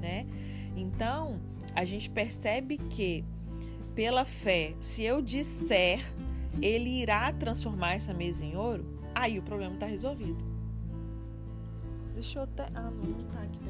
né? 0.00 0.26
Então 0.76 1.40
a 1.72 1.84
gente 1.84 2.10
percebe 2.10 2.76
que 2.76 3.24
pela 3.94 4.24
fé, 4.24 4.74
se 4.80 5.04
eu 5.04 5.22
disser, 5.22 6.00
ele 6.60 6.90
irá 6.90 7.32
transformar 7.32 7.94
essa 7.94 8.12
mesa 8.12 8.44
em 8.44 8.56
ouro, 8.56 8.84
aí 9.14 9.38
o 9.38 9.42
problema 9.44 9.74
está 9.74 9.86
resolvido. 9.86 10.44
Deixa 12.14 12.40
eu 12.40 12.42
até. 12.42 12.64
Ah, 12.74 12.90
não, 12.90 13.04
não 13.04 13.28
tá 13.28 13.42
aqui 13.42 13.60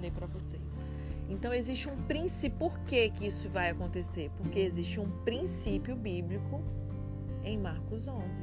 ler 0.00 0.12
para 0.12 0.26
vocês. 0.26 0.80
Então 1.28 1.54
existe 1.54 1.88
um 1.88 1.96
princípio. 2.02 2.58
Por 2.58 2.78
que, 2.80 3.08
que 3.10 3.26
isso 3.26 3.48
vai 3.48 3.70
acontecer? 3.70 4.30
Porque 4.36 4.58
existe 4.58 4.98
um 4.98 5.08
princípio 5.24 5.94
bíblico 5.94 6.60
em 7.44 7.56
Marcos 7.56 8.08
11. 8.08 8.42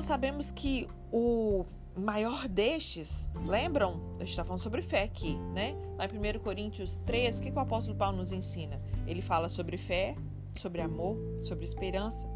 Nós 0.00 0.06
sabemos 0.06 0.50
que 0.50 0.88
o 1.12 1.66
maior 1.94 2.48
destes, 2.48 3.30
lembram? 3.44 4.00
A 4.14 4.20
gente 4.20 4.30
está 4.30 4.42
falando 4.42 4.62
sobre 4.62 4.80
fé 4.80 5.02
aqui, 5.02 5.36
né? 5.52 5.76
Lá 5.98 6.06
em 6.06 6.36
1 6.38 6.38
Coríntios 6.38 7.00
3, 7.00 7.36
o 7.38 7.42
que, 7.42 7.50
que 7.50 7.56
o 7.58 7.60
apóstolo 7.60 7.98
Paulo 7.98 8.16
nos 8.16 8.32
ensina? 8.32 8.80
Ele 9.06 9.20
fala 9.20 9.50
sobre 9.50 9.76
fé, 9.76 10.16
sobre 10.56 10.80
amor, 10.80 11.18
sobre 11.42 11.66
esperança. 11.66 12.26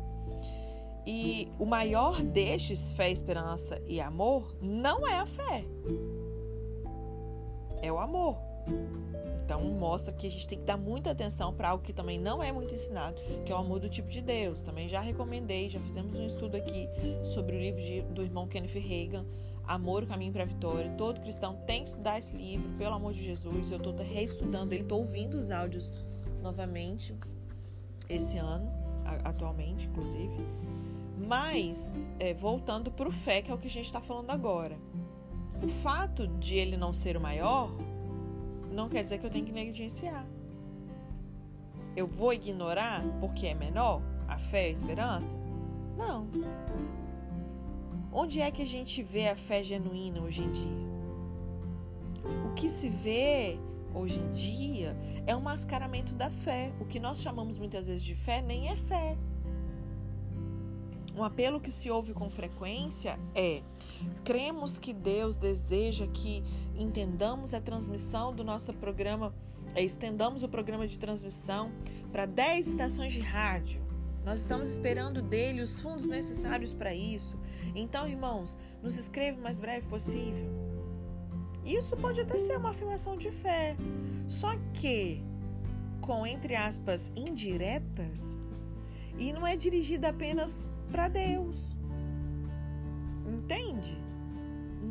E 1.07 1.51
o 1.59 1.65
maior 1.65 2.23
destes, 2.23 2.93
fé, 2.93 3.11
esperança 3.11 3.81
e 3.87 3.99
amor, 3.99 4.55
não 4.61 5.09
é 5.09 5.15
a 5.15 5.25
fé, 5.25 5.65
é 7.81 7.91
o 7.91 7.99
amor. 7.99 8.37
Então 9.45 9.63
mostra 9.63 10.13
que 10.13 10.27
a 10.27 10.31
gente 10.31 10.49
tem 10.49 10.59
que 10.59 10.65
dar 10.65 10.79
muita 10.79 11.11
atenção 11.11 11.53
para 11.53 11.69
algo 11.69 11.85
que 11.85 11.93
também 11.93 12.19
não 12.19 12.43
é 12.43 12.51
muito 12.51 12.75
ensinado, 12.75 13.21
que 13.45 13.53
é 13.53 13.55
o 13.55 13.59
amor 13.59 13.79
do 13.79 13.91
tipo 13.91 14.09
de 14.09 14.23
Deus. 14.23 14.63
Também 14.63 14.89
já 14.89 15.01
recomendei, 15.01 15.69
já 15.69 15.79
fizemos 15.79 16.19
um 16.19 16.25
estudo 16.25 16.57
aqui 16.57 16.89
sobre 17.23 17.55
o 17.55 17.59
livro 17.59 17.81
de, 17.81 18.01
do 18.03 18.23
irmão 18.23 18.49
Kenneth 18.49 18.79
Reagan, 18.81 19.27
Amor, 19.67 20.03
o 20.03 20.07
Caminho 20.07 20.33
para 20.33 20.45
a 20.45 20.47
Vitória. 20.47 20.91
Todo 20.97 21.21
cristão 21.21 21.57
tem 21.67 21.83
que 21.83 21.91
estudar 21.91 22.19
esse 22.19 22.35
livro, 22.35 22.71
pelo 22.79 22.95
amor 22.95 23.13
de 23.13 23.23
Jesus. 23.23 23.71
Eu 23.71 23.77
estou 23.77 23.95
reestudando 23.97 24.73
ele, 24.73 24.83
estou 24.83 25.01
ouvindo 25.01 25.35
os 25.35 25.51
áudios 25.51 25.93
novamente 26.43 27.15
esse 28.09 28.39
ano, 28.39 28.71
atualmente, 29.25 29.87
inclusive. 29.87 30.35
Mas, 31.19 31.95
é, 32.19 32.33
voltando 32.33 32.91
para 32.91 33.09
o 33.09 33.13
fé, 33.13 33.43
que 33.43 33.51
é 33.51 33.55
o 33.55 33.59
que 33.59 33.67
a 33.67 33.71
gente 33.71 33.87
está 33.87 34.01
falando 34.01 34.31
agora. 34.31 34.79
O 35.63 35.69
fato 35.69 36.27
de 36.27 36.57
ele 36.57 36.77
não 36.77 36.93
ser 36.93 37.17
o 37.17 37.21
maior 37.21 37.71
não 38.75 38.89
quer 38.89 39.03
dizer 39.03 39.19
que 39.19 39.27
eu 39.27 39.31
tenho 39.31 39.47
que 39.47 39.53
negligenciar. 39.53 40.27
Eu 41.97 42.07
vou 42.07 42.33
ignorar 42.33 43.03
porque 43.21 43.47
é 43.47 43.55
menor 43.55 44.03
a 44.27 44.39
fé 44.39 44.69
e 44.69 44.71
a 44.71 44.75
esperança? 44.75 45.37
Não. 45.97 46.27
Onde 48.13 48.41
é 48.41 48.51
que 48.51 48.63
a 48.63 48.67
gente 48.67 49.03
vê 49.03 49.29
a 49.29 49.37
fé 49.37 49.63
genuína 49.63 50.21
hoje 50.21 50.43
em 50.43 50.51
dia? 50.51 50.85
O 52.51 52.55
que 52.55 52.69
se 52.69 52.89
vê 52.89 53.59
hoje 53.95 54.19
em 54.19 54.33
dia 54.33 54.97
é 55.27 55.35
um 55.37 55.41
mascaramento 55.41 56.15
da 56.15 56.31
fé. 56.31 56.73
O 56.81 56.85
que 56.85 56.99
nós 56.99 57.21
chamamos 57.21 57.59
muitas 57.59 57.87
vezes 57.87 58.03
de 58.03 58.15
fé 58.15 58.43
nem 58.43 58.69
é 58.69 58.77
fé. 58.77 59.17
Um 61.17 61.23
apelo 61.23 61.61
que 61.61 61.71
se 61.71 61.91
ouve 61.91 62.13
com 62.13 62.29
frequência 62.29 63.19
é: 63.35 63.63
cremos 64.25 64.79
que 64.79 64.93
Deus 64.93 65.37
deseja 65.37 66.07
que 66.07 66.43
entendamos 66.77 67.55
a 67.55 67.61
transmissão 67.61 68.35
do 68.35 68.43
nosso 68.43 68.73
programa, 68.75 69.35
é, 69.75 69.83
estendamos 69.83 70.43
o 70.43 70.49
programa 70.49 70.87
de 70.87 70.99
transmissão 70.99 71.73
para 72.11 72.27
10 72.27 72.67
estações 72.67 73.13
de 73.13 73.21
rádio. 73.21 73.83
Nós 74.25 74.41
estamos 74.41 74.71
esperando 74.71 75.21
dele 75.21 75.61
os 75.61 75.81
fundos 75.81 76.07
necessários 76.07 76.73
para 76.73 76.95
isso. 76.95 77.39
Então, 77.75 78.09
irmãos, 78.09 78.57
nos 78.83 78.97
escreva 78.97 79.39
o 79.39 79.43
mais 79.43 79.61
breve 79.61 79.87
possível. 79.87 80.51
Isso 81.65 81.97
pode 81.97 82.21
até 82.21 82.39
ser 82.39 82.59
uma 82.59 82.71
afirmação 82.71 83.17
de 83.17 83.31
fé, 83.31 83.77
só 84.27 84.51
que 84.73 85.23
com 86.01 86.27
entre 86.27 86.55
aspas 86.55 87.11
indiretas 87.17 88.37
e 89.19 89.33
não 89.33 89.47
é 89.47 89.57
dirigida 89.57 90.09
apenas 90.09 90.71
para 90.91 91.09
Deus. 91.09 91.77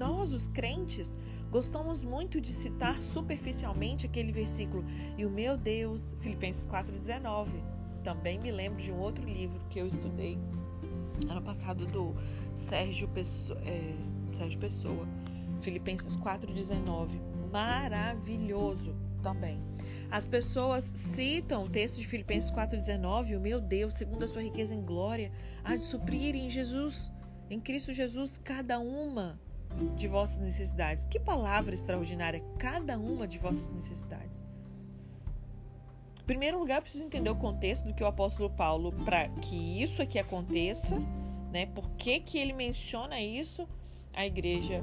Nós, 0.03 0.33
os 0.33 0.47
crentes, 0.47 1.17
gostamos 1.49 2.03
muito 2.03 2.41
de 2.41 2.51
citar 2.51 3.01
superficialmente 3.01 4.05
aquele 4.05 4.33
versículo. 4.33 4.83
E 5.17 5.25
o 5.25 5.29
meu 5.29 5.55
Deus, 5.55 6.17
Filipenses 6.19 6.67
4,19. 6.67 7.47
Também 8.03 8.37
me 8.37 8.51
lembro 8.51 8.83
de 8.83 8.91
um 8.91 8.99
outro 8.99 9.23
livro 9.23 9.61
que 9.69 9.79
eu 9.79 9.87
estudei 9.87 10.37
ano 11.29 11.41
passado 11.41 11.85
do 11.85 12.13
Sérgio 12.67 13.07
Pessoa, 13.07 13.57
é, 13.61 13.95
Sérgio 14.35 14.59
Pessoa 14.59 15.07
Filipenses 15.61 16.17
4,19. 16.17 17.21
Maravilhoso 17.49 18.93
também. 19.21 19.57
As 20.11 20.27
pessoas 20.27 20.91
citam 20.93 21.63
o 21.63 21.69
texto 21.69 22.01
de 22.01 22.05
Filipenses 22.05 22.51
4,19, 22.51 23.37
o 23.37 23.39
meu 23.39 23.61
Deus, 23.61 23.93
segundo 23.93 24.25
a 24.25 24.27
sua 24.27 24.41
riqueza 24.41 24.75
em 24.75 24.81
glória, 24.81 25.31
há 25.63 25.77
de 25.77 25.81
suprir 25.81 26.35
em 26.35 26.49
Jesus, 26.49 27.09
em 27.49 27.57
Cristo 27.57 27.93
Jesus, 27.93 28.37
cada 28.37 28.79
uma 28.79 29.39
de 29.95 30.07
vossas 30.07 30.39
necessidades. 30.39 31.05
Que 31.05 31.19
palavra 31.19 31.73
extraordinária, 31.73 32.43
cada 32.57 32.97
uma 32.97 33.27
de 33.27 33.37
vossas 33.37 33.69
necessidades. 33.69 34.43
Em 36.21 36.25
primeiro 36.25 36.57
lugar, 36.57 36.81
preciso 36.81 37.05
entender 37.05 37.29
o 37.29 37.35
contexto 37.35 37.85
do 37.85 37.93
que 37.93 38.03
o 38.03 38.07
apóstolo 38.07 38.49
Paulo, 38.49 38.93
para 39.03 39.27
que 39.27 39.81
isso 39.81 40.01
aqui 40.01 40.17
aconteça, 40.17 40.97
né? 41.51 41.65
Por 41.65 41.89
que, 41.91 42.19
que 42.19 42.37
ele 42.37 42.53
menciona 42.53 43.19
isso 43.19 43.67
à 44.13 44.25
igreja 44.25 44.81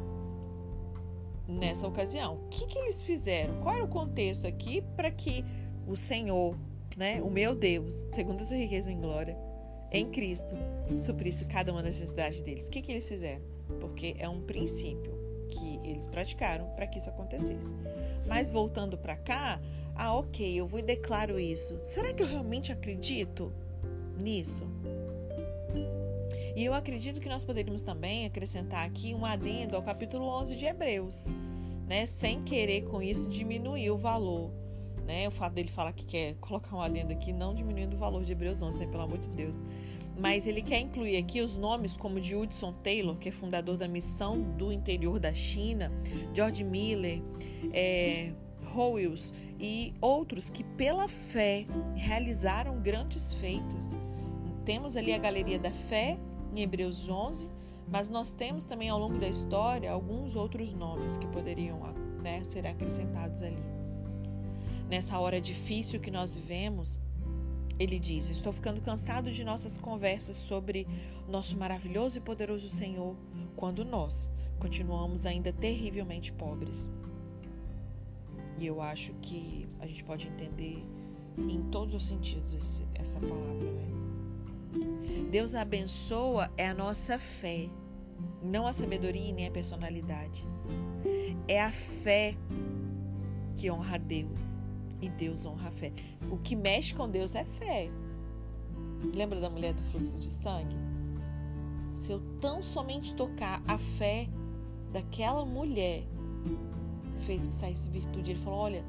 nessa 1.49 1.87
ocasião. 1.87 2.35
O 2.35 2.49
que, 2.49 2.67
que 2.67 2.79
eles 2.79 3.03
fizeram? 3.03 3.61
Qual 3.61 3.75
era 3.75 3.85
o 3.85 3.89
contexto 3.89 4.47
aqui 4.47 4.83
para 4.97 5.11
que 5.11 5.45
o 5.87 5.97
Senhor 5.97 6.57
né, 6.97 7.23
o 7.23 7.31
meu 7.31 7.55
Deus, 7.55 7.95
segundo 8.13 8.43
essa 8.43 8.55
riqueza 8.55 8.91
em 8.91 9.01
glória, 9.01 9.37
em 9.91 10.11
Cristo, 10.11 10.55
suprisse 10.99 11.45
cada 11.47 11.73
uma 11.73 11.83
das 11.83 11.95
necessidades 11.95 12.41
deles. 12.43 12.67
O 12.67 12.71
que, 12.71 12.83
que 12.83 12.93
eles 12.93 13.09
fizeram? 13.09 13.43
Porque 13.79 14.17
é 14.19 14.29
um 14.29 14.41
princípio 14.41 15.13
que 15.49 15.81
eles 15.85 16.07
praticaram 16.07 16.67
para 16.77 16.87
que 16.87 16.99
isso 16.99 17.11
acontecesse. 17.11 17.75
Mas 18.27 18.51
voltando 18.51 18.97
para 18.97 19.17
cá, 19.17 19.61
ah, 19.95 20.15
ok, 20.15 20.55
eu 20.55 20.67
vou 20.67 20.81
e 20.81 20.83
declaro 20.83 21.39
isso. 21.39 21.79
Será 21.83 22.13
que 22.13 22.23
eu 22.23 22.27
realmente 22.27 22.73
acredito 22.73 23.53
nisso? 24.19 24.67
E 26.57 26.65
eu 26.65 26.75
acredito 26.75 27.21
que 27.21 27.29
nós 27.29 27.45
poderíamos 27.45 27.83
também 27.83 28.27
acrescentar 28.27 28.87
aqui 28.87 29.15
um 29.15 29.25
adendo 29.25 29.77
ao 29.77 29.83
capítulo 29.83 30.27
11 30.27 30.57
de 30.57 30.65
Hebreus, 30.65 31.27
né? 31.87 32.07
Sem 32.07 32.43
querer 32.43 32.83
com 32.83 33.01
isso 33.01 33.29
diminuir 33.29 33.91
o 33.91 33.97
valor 33.97 34.51
né? 35.11 35.27
O 35.27 35.31
fato 35.33 35.55
dele 35.55 35.69
falar 35.69 35.93
que 35.93 36.05
quer 36.05 36.35
colocar 36.37 36.77
um 36.77 36.81
adendo 36.81 37.13
aqui, 37.13 37.33
não 37.33 37.53
diminuindo 37.53 37.97
o 37.97 37.99
valor 37.99 38.23
de 38.23 38.31
Hebreus 38.31 38.63
11, 38.63 38.79
né? 38.79 38.87
Pelo 38.87 39.03
amor 39.03 39.19
de 39.19 39.29
Deus. 39.31 39.57
Mas 40.21 40.47
ele 40.47 40.61
quer 40.61 40.81
incluir 40.81 41.17
aqui 41.17 41.41
os 41.41 41.57
nomes 41.57 41.97
como 41.97 42.21
de 42.21 42.37
Hudson 42.37 42.75
Taylor, 42.83 43.17
que 43.17 43.31
é 43.31 43.33
fundador 43.33 43.77
da 43.77 43.89
missão 43.89 44.41
do 44.43 44.71
interior 44.71 45.19
da 45.19 45.33
China, 45.33 45.91
George 46.35 46.63
Miller, 46.63 47.23
é, 47.73 48.33
Howells 48.75 49.33
e 49.59 49.95
outros 50.01 50.51
que 50.51 50.63
pela 50.63 51.09
fé 51.09 51.67
realizaram 51.95 52.79
grandes 52.81 53.33
feitos. 53.35 53.95
Temos 54.65 54.95
ali 54.95 55.15
a 55.15 55.19
galeria 55.19 55.59
da 55.59 55.71
fé 55.71 56.19
em 56.55 56.61
Hebreus 56.61 57.09
11, 57.09 57.49
mas 57.89 58.11
nós 58.11 58.31
temos 58.31 58.63
também 58.63 58.91
ao 58.91 58.99
longo 58.99 59.19
da 59.19 59.27
história 59.27 59.91
alguns 59.91 60.37
outros 60.37 60.75
nomes 60.75 61.17
que 61.17 61.27
poderiam 61.29 61.81
né, 62.23 62.45
ser 62.45 62.67
acrescentados 62.67 63.41
ali 63.41 63.81
nessa 64.91 65.19
hora 65.21 65.41
difícil 65.41 66.01
que 66.01 66.11
nós 66.11 66.35
vivemos, 66.35 66.99
ele 67.81 67.99
diz: 67.99 68.29
Estou 68.29 68.53
ficando 68.53 68.83
cansado 68.83 69.33
de 69.33 69.43
nossas 69.43 69.79
conversas 69.79 70.37
sobre 70.37 70.87
nosso 71.27 71.57
maravilhoso 71.57 72.19
e 72.19 72.21
poderoso 72.21 72.69
Senhor, 72.69 73.17
quando 73.57 73.87
nós 73.87 74.31
continuamos 74.59 75.25
ainda 75.25 75.51
terrivelmente 75.51 76.31
pobres. 76.31 76.93
E 78.59 78.67
eu 78.67 78.83
acho 78.83 79.15
que 79.23 79.67
a 79.81 79.87
gente 79.87 80.05
pode 80.05 80.29
entender 80.29 80.85
em 81.39 81.63
todos 81.71 81.95
os 81.95 82.05
sentidos 82.05 82.53
esse, 82.53 82.87
essa 82.95 83.19
palavra, 83.19 83.73
né? 83.73 83.89
Deus 85.31 85.55
abençoa 85.55 86.53
é 86.59 86.69
a 86.69 86.75
nossa 86.75 87.19
fé, 87.19 87.71
não 88.43 88.67
a 88.67 88.75
sabedoria 88.75 89.33
nem 89.33 89.47
a 89.47 89.51
personalidade. 89.51 90.47
É 91.49 91.63
a 91.63 91.73
fé 91.73 92.37
que 93.57 93.71
honra 93.71 93.95
a 93.95 93.99
Deus 93.99 94.59
e 95.01 95.09
Deus 95.09 95.47
honra 95.47 95.69
a 95.69 95.73
fé. 95.73 95.93
O 96.31 96.37
que 96.37 96.55
mexe 96.55 96.95
com 96.95 97.09
Deus 97.09 97.35
é 97.35 97.45
fé. 97.45 97.91
Lembra 99.15 99.41
da 99.41 99.49
mulher 99.49 99.73
do 99.73 99.83
fluxo 99.83 100.19
de 100.19 100.27
sangue? 100.27 100.77
Se 101.95 102.13
eu 102.13 102.21
tão 102.41 102.63
somente 102.63 103.15
tocar 103.15 103.63
a 103.67 103.79
fé 103.79 104.29
daquela 104.93 105.45
mulher, 105.45 106.05
fez 107.21 107.47
que 107.47 107.55
saísse 107.55 107.89
virtude. 107.89 108.33
Ele 108.33 108.39
falou: 108.39 108.61
Olha, 108.61 108.85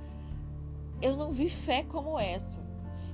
eu 1.01 1.15
não 1.15 1.31
vi 1.31 1.49
fé 1.49 1.83
como 1.83 2.19
essa. 2.19 2.61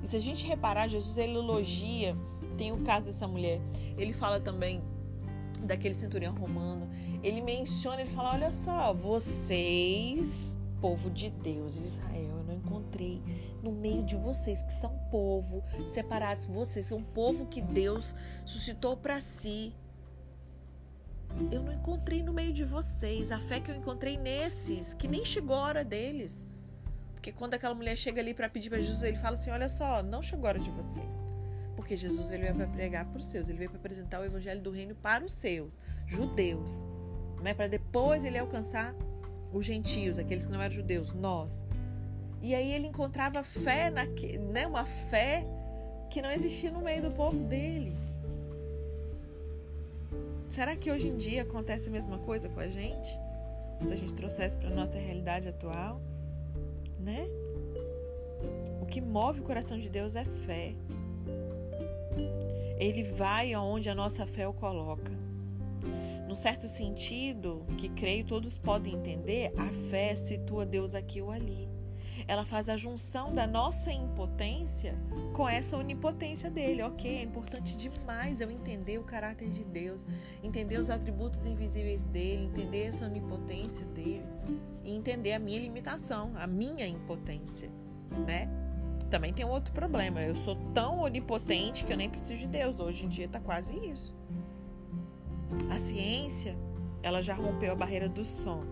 E 0.04 0.08
se 0.08 0.16
a 0.16 0.20
gente 0.20 0.46
reparar, 0.46 0.88
Jesus 0.88 1.18
ele 1.18 1.34
elogia, 1.34 2.16
tem 2.58 2.72
o 2.72 2.78
caso 2.78 3.06
dessa 3.06 3.28
mulher. 3.28 3.62
Ele 3.98 4.14
fala 4.14 4.40
também 4.40 4.82
daquele 5.64 5.94
centurião 5.94 6.36
romano. 6.36 6.88
Ele 7.24 7.42
menciona, 7.42 8.02
ele 8.02 8.10
fala: 8.10 8.34
Olha 8.34 8.52
só, 8.52 8.94
vocês, 8.94 10.58
povo 10.82 11.10
de 11.10 11.30
Deus, 11.30 11.78
Israel 11.80 12.38
encontrei 12.88 13.22
no 13.62 13.72
meio 13.72 14.04
de 14.04 14.16
vocês, 14.16 14.62
que 14.62 14.74
são 14.74 14.98
povo 15.12 15.64
separados, 15.86 16.46
vocês 16.46 16.86
são 16.86 17.00
um 17.00 17.04
povo 17.04 17.46
que 17.48 17.62
Deus 17.62 18.16
suscitou 18.46 18.96
para 18.96 19.20
si. 19.20 19.76
Eu 21.52 21.62
não 21.62 21.74
encontrei 21.74 22.24
no 22.24 22.34
meio 22.34 22.54
de 22.54 22.64
vocês 22.64 23.32
a 23.32 23.40
fé 23.40 23.60
que 23.60 23.70
eu 23.70 23.76
encontrei 23.76 24.18
nesses, 24.18 24.94
que 24.94 25.08
nem 25.08 25.26
chegou 25.26 25.56
a 25.56 25.62
hora 25.62 25.84
deles. 25.84 26.48
Porque 27.14 27.32
quando 27.32 27.54
aquela 27.54 27.76
mulher 27.76 27.98
chega 27.98 28.22
ali 28.22 28.34
para 28.34 28.50
pedir 28.50 28.70
para 28.70 28.80
Jesus, 28.80 29.04
ele 29.04 29.18
fala 29.18 29.34
assim: 29.34 29.52
Olha 29.52 29.68
só, 29.68 30.02
não 30.02 30.22
chegou 30.22 30.46
a 30.46 30.50
hora 30.50 30.60
de 30.60 30.72
vocês. 30.72 31.20
Porque 31.76 31.96
Jesus 31.96 32.32
ele 32.32 32.44
veio 32.44 32.56
para 32.56 32.68
pregar 32.68 33.06
para 33.06 33.20
os 33.20 33.26
seus, 33.26 33.50
ele 33.50 33.58
veio 33.58 33.70
para 33.70 33.80
apresentar 33.80 34.22
o 34.22 34.26
evangelho 34.26 34.62
do 34.62 34.72
reino 34.72 34.96
para 34.96 35.24
os 35.24 35.34
seus, 35.34 35.80
judeus. 36.08 36.88
Não 37.38 37.46
é 37.48 37.54
para 37.54 37.68
depois 37.68 38.24
ele 38.24 38.38
alcançar 38.38 38.96
os 39.54 39.66
gentios, 39.66 40.18
aqueles 40.18 40.46
que 40.46 40.52
não 40.52 40.62
eram 40.62 40.74
judeus, 40.74 41.14
nós. 41.14 41.66
E 42.42 42.54
aí 42.54 42.72
ele 42.72 42.88
encontrava 42.88 43.44
fé, 43.44 43.90
na, 43.90 44.06
né, 44.06 44.68
uma 44.68 44.86
fé 44.86 45.46
que 46.10 46.22
não 46.22 46.32
existia 46.32 46.72
no 46.72 46.82
meio 46.82 47.02
do 47.02 47.12
povo 47.12 47.38
dele. 47.46 47.96
Será 50.48 50.76
que 50.76 50.90
hoje 50.90 51.10
em 51.10 51.18
dia 51.18 51.42
acontece 51.42 51.90
a 51.90 51.92
mesma 51.92 52.18
coisa 52.20 52.48
com 52.48 52.60
a 52.60 52.68
gente? 52.68 53.20
Se 53.86 53.94
a 53.94 53.96
gente 53.96 54.14
trouxesse 54.14 54.56
para 54.56 54.70
a 54.70 54.74
nossa 54.74 54.98
realidade 54.98 55.48
atual, 55.48 56.02
né? 57.00 57.28
O 58.82 58.86
que 58.86 59.02
move 59.02 59.42
o 59.42 59.44
coração 59.44 59.78
de 59.78 59.90
Deus 59.90 60.16
é 60.16 60.24
fé. 60.24 60.74
Ele 62.80 63.04
vai 63.04 63.54
aonde 63.54 63.90
a 63.90 63.96
nossa 63.96 64.26
fé 64.26 64.48
o 64.48 64.54
coloca. 64.54 65.12
Num 66.28 66.36
certo 66.36 66.68
sentido, 66.68 67.66
que 67.78 67.90
creio 67.90 68.26
todos 68.26 68.58
podem 68.58 68.96
entender, 68.96 69.52
a 69.58 69.68
fé 69.90 70.16
situa 70.16 70.66
Deus 70.66 70.94
aqui 70.94 71.22
ou 71.22 71.32
ali 71.32 71.77
ela 72.28 72.44
faz 72.44 72.68
a 72.68 72.76
junção 72.76 73.34
da 73.34 73.48
nossa 73.48 73.92
impotência 73.92 74.96
com 75.34 75.48
essa 75.48 75.78
onipotência 75.78 76.50
dele. 76.50 76.84
Ok, 76.84 77.10
é 77.10 77.24
importante 77.24 77.78
demais 77.78 78.42
eu 78.42 78.52
entender 78.52 78.98
o 78.98 79.04
caráter 79.04 79.50
de 79.50 79.64
Deus, 79.64 80.06
entender 80.44 80.78
os 80.78 80.90
atributos 80.90 81.46
invisíveis 81.46 82.04
dele, 82.04 82.46
entender 82.46 82.84
essa 82.84 83.06
onipotência 83.06 83.86
dele 83.88 84.26
e 84.84 84.94
entender 84.94 85.34
a 85.34 85.40
minha 85.40 85.60
limitação, 85.60 86.34
a 86.36 86.46
minha 86.46 86.86
impotência, 86.86 87.70
né? 88.26 88.50
Também 89.10 89.34
tem 89.34 89.46
um 89.46 89.50
outro 89.50 89.74
problema. 89.74 90.22
Eu 90.22 90.36
sou 90.36 90.56
tão 90.74 91.00
onipotente 91.00 91.86
que 91.86 91.94
eu 91.94 91.98
nem 91.98 92.10
preciso 92.10 92.42
de 92.42 92.48
Deus. 92.48 92.78
Hoje 92.82 93.06
em 93.06 93.08
dia 93.08 93.26
está 93.26 93.40
quase 93.40 93.74
isso. 93.74 94.14
A 95.72 95.78
ciência, 95.78 96.58
ela 97.02 97.22
já 97.22 97.34
rompeu 97.34 97.72
a 97.72 97.76
barreira 97.76 98.10
do 98.10 98.26
som. 98.26 98.66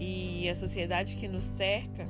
E 0.00 0.48
a 0.48 0.54
sociedade 0.54 1.16
que 1.16 1.28
nos 1.28 1.44
cerca 1.44 2.08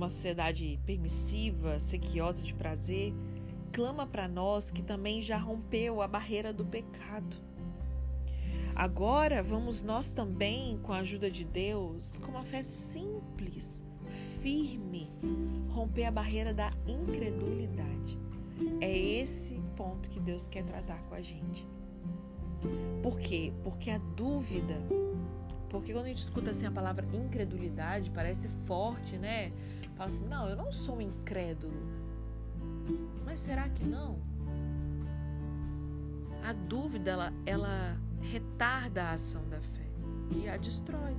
uma 0.00 0.08
sociedade 0.08 0.80
permissiva, 0.86 1.78
sequiosa 1.78 2.42
de 2.42 2.54
prazer, 2.54 3.12
clama 3.70 4.06
para 4.06 4.26
nós 4.26 4.70
que 4.70 4.82
também 4.82 5.20
já 5.20 5.36
rompeu 5.36 6.00
a 6.00 6.08
barreira 6.08 6.54
do 6.54 6.64
pecado. 6.64 7.36
Agora 8.74 9.42
vamos 9.42 9.82
nós 9.82 10.10
também, 10.10 10.78
com 10.78 10.94
a 10.94 11.00
ajuda 11.00 11.30
de 11.30 11.44
Deus, 11.44 12.18
com 12.18 12.30
uma 12.30 12.46
fé 12.46 12.62
simples, 12.62 13.84
firme, 14.40 15.12
romper 15.68 16.06
a 16.06 16.10
barreira 16.10 16.54
da 16.54 16.72
incredulidade. 16.86 18.18
É 18.80 18.96
esse 18.96 19.60
ponto 19.76 20.08
que 20.08 20.18
Deus 20.18 20.48
quer 20.48 20.64
tratar 20.64 21.02
com 21.02 21.14
a 21.14 21.20
gente. 21.20 21.68
Por 23.02 23.18
quê? 23.20 23.52
Porque 23.62 23.90
a 23.90 23.98
dúvida, 23.98 24.80
porque 25.70 25.92
quando 25.92 26.06
a 26.06 26.08
gente 26.08 26.18
escuta 26.18 26.50
assim 26.50 26.66
a 26.66 26.70
palavra 26.70 27.06
incredulidade, 27.12 28.10
parece 28.10 28.48
forte, 28.66 29.16
né? 29.16 29.52
Fala 29.96 30.08
assim: 30.08 30.26
não, 30.26 30.48
eu 30.48 30.56
não 30.56 30.72
sou 30.72 30.96
um 30.96 31.00
incrédulo. 31.00 31.72
Mas 33.24 33.38
será 33.38 33.68
que 33.68 33.84
não? 33.84 34.18
A 36.44 36.52
dúvida, 36.52 37.12
ela, 37.12 37.32
ela 37.46 37.96
retarda 38.20 39.04
a 39.04 39.12
ação 39.12 39.48
da 39.48 39.60
fé 39.60 39.86
e 40.30 40.48
a 40.48 40.56
destrói. 40.56 41.16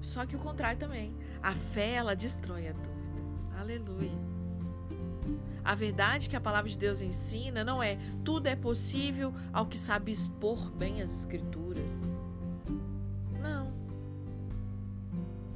Só 0.00 0.24
que 0.24 0.36
o 0.36 0.38
contrário 0.38 0.78
também. 0.78 1.12
A 1.42 1.54
fé, 1.54 1.94
ela 1.94 2.14
destrói 2.14 2.68
a 2.68 2.72
dúvida. 2.72 2.90
Aleluia. 3.58 4.30
A 5.64 5.74
verdade 5.74 6.28
que 6.28 6.36
a 6.36 6.40
palavra 6.40 6.70
de 6.70 6.78
Deus 6.78 7.02
ensina 7.02 7.64
não 7.64 7.82
é 7.82 7.98
tudo 8.24 8.46
é 8.46 8.56
possível 8.56 9.34
ao 9.52 9.66
que 9.66 9.76
sabe 9.76 10.10
expor 10.10 10.70
bem 10.70 11.02
as 11.02 11.10
escrituras. 11.10 12.06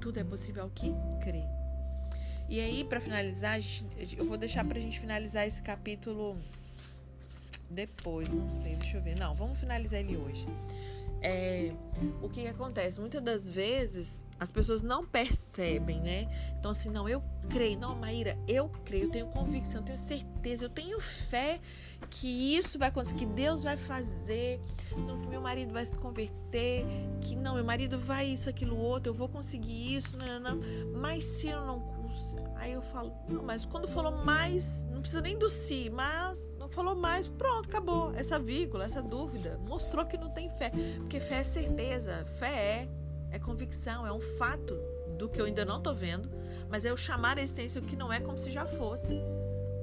Tudo 0.05 0.21
é 0.21 0.25
possível 0.25 0.65
ao 0.65 0.69
que 0.69 0.93
crê. 1.23 1.45
E 2.47 2.61
aí, 2.61 2.85
para 2.85 3.01
finalizar, 3.01 3.59
eu 4.19 4.27
vou 4.27 4.37
deixar 4.37 4.63
para 4.63 4.77
a 4.77 4.81
gente 4.81 5.01
finalizar 5.01 5.47
esse 5.47 5.63
capítulo 5.63 6.37
depois, 7.71 8.31
não 8.31 8.51
sei, 8.51 8.77
deixa 8.77 8.99
eu 8.99 9.03
ver. 9.03 9.17
Não, 9.17 9.35
vamos 9.35 9.59
finalizar 9.59 10.01
ele 10.01 10.15
hoje. 10.19 10.47
É, 11.27 11.73
o 12.21 12.29
que, 12.29 12.43
que 12.43 12.49
acontece? 12.49 13.01
Muitas 13.01 13.23
das 13.23 13.49
vezes 13.49 14.23
as 14.39 14.53
pessoas 14.53 14.83
não 14.83 15.07
percebem, 15.07 15.99
né? 15.99 16.29
Então, 16.59 16.71
assim, 16.71 16.91
não, 16.91 17.09
eu 17.09 17.23
creio, 17.49 17.79
não, 17.79 17.95
Maíra, 17.95 18.37
eu 18.47 18.69
creio, 18.85 19.05
eu 19.05 19.11
tenho 19.11 19.27
convicção, 19.29 19.81
eu 19.81 19.85
tenho 19.87 19.97
certeza, 19.97 20.67
eu 20.67 20.69
tenho 20.69 21.01
fé 21.01 21.61
que 22.11 22.55
isso 22.55 22.79
vai 22.79 22.89
acontecer, 22.89 23.15
que 23.15 23.25
Deus 23.25 23.63
vai 23.63 23.79
fazer, 23.79 24.61
não, 24.95 25.19
que 25.23 25.29
meu 25.29 25.41
marido 25.41 25.73
vai 25.73 25.87
se 25.87 25.97
converter, 25.97 26.85
que 27.23 27.35
não, 27.35 27.55
meu 27.55 27.65
marido 27.65 27.99
vai 27.99 28.27
isso, 28.27 28.51
aquilo, 28.51 28.77
outro, 28.77 29.11
eu 29.11 29.15
vou 29.15 29.29
conseguir 29.29 29.97
isso, 29.97 30.19
não, 30.19 30.39
não, 30.39 30.57
não. 30.57 31.01
Mas 31.01 31.25
se 31.25 31.49
eu 31.49 31.65
não 31.65 31.94
Aí 32.65 32.73
eu 32.73 32.81
falo, 32.81 33.13
não, 33.29 33.43
mas 33.43 33.67
quando 33.67 33.87
falou 33.87 34.25
mais, 34.25 34.87
não 34.91 35.03
precisa 35.03 35.21
nem 35.21 35.37
do 35.37 35.51
si, 35.51 35.91
mas 35.91 36.51
não 36.59 36.67
falou 36.67 36.97
mais, 36.97 37.29
pronto, 37.29 37.69
acabou. 37.69 38.15
Essa 38.15 38.39
vírgula, 38.39 38.87
essa 38.87 39.03
dúvida, 39.03 39.61
mostrou 39.69 40.07
que 40.07 40.17
não 40.17 40.31
tem 40.31 40.49
fé. 40.49 40.73
Porque 40.97 41.21
fé 41.21 41.41
é 41.41 41.45
certeza, 41.45 42.25
fé 42.39 42.89
é, 43.31 43.37
é 43.37 43.39
convicção, 43.39 44.07
é 44.07 44.13
um 44.13 44.19
fato 44.19 44.75
do 45.19 45.29
que 45.29 45.39
eu 45.39 45.45
ainda 45.45 45.63
não 45.63 45.77
estou 45.77 45.95
vendo, 45.95 46.31
mas 46.71 46.87
é 46.87 46.91
eu 46.91 46.97
chamar 46.97 47.37
a 47.37 47.43
existência 47.43 47.83
o 47.83 47.85
que 47.85 47.97
não 47.97 48.11
é 48.11 48.19
como 48.19 48.39
se 48.39 48.51
já 48.51 48.65
fosse. 48.65 49.21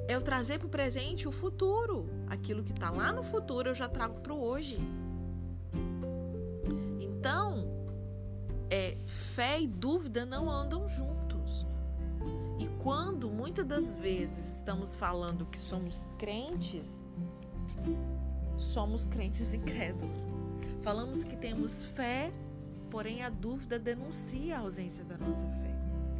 É 0.07 0.15
eu 0.15 0.21
trazer 0.23 0.57
para 0.57 0.65
o 0.65 0.69
presente 0.69 1.27
o 1.27 1.31
futuro. 1.31 2.09
Aquilo 2.27 2.63
que 2.63 2.71
está 2.71 2.89
lá 2.89 3.13
no 3.13 3.21
futuro 3.21 3.69
eu 3.69 3.75
já 3.75 3.87
trago 3.87 4.21
para 4.21 4.33
o 4.33 4.41
hoje. 4.41 4.79
Então, 6.99 7.71
é, 8.71 8.97
fé 9.05 9.61
e 9.61 9.67
dúvida 9.67 10.25
não 10.25 10.49
andam 10.49 10.89
juntos. 10.89 11.30
Quando 12.81 13.29
muitas 13.29 13.63
das 13.63 13.95
vezes 13.95 14.57
estamos 14.57 14.95
falando 14.95 15.45
que 15.45 15.59
somos 15.59 16.07
crentes, 16.17 16.99
somos 18.57 19.05
crentes 19.05 19.53
incrédulos. 19.53 20.23
Falamos 20.81 21.23
que 21.23 21.35
temos 21.35 21.85
fé, 21.85 22.31
porém 22.89 23.21
a 23.21 23.29
dúvida 23.29 23.77
denuncia 23.77 24.57
a 24.57 24.61
ausência 24.61 25.03
da 25.05 25.15
nossa 25.15 25.45
fé. 25.45 25.75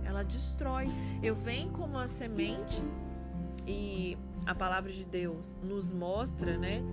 Ela 0.06 0.24
destrói. 0.24 0.88
Eu 1.24 1.36
venho 1.36 1.72
como 1.72 1.96
uma 1.96 2.08
semente 2.08 2.80
e 3.66 4.16
a 4.46 4.54
palavra 4.54 4.92
de 4.92 5.04
Deus 5.04 5.58
nos 5.64 5.92
mostra, 5.92 6.60
né, 6.60 6.84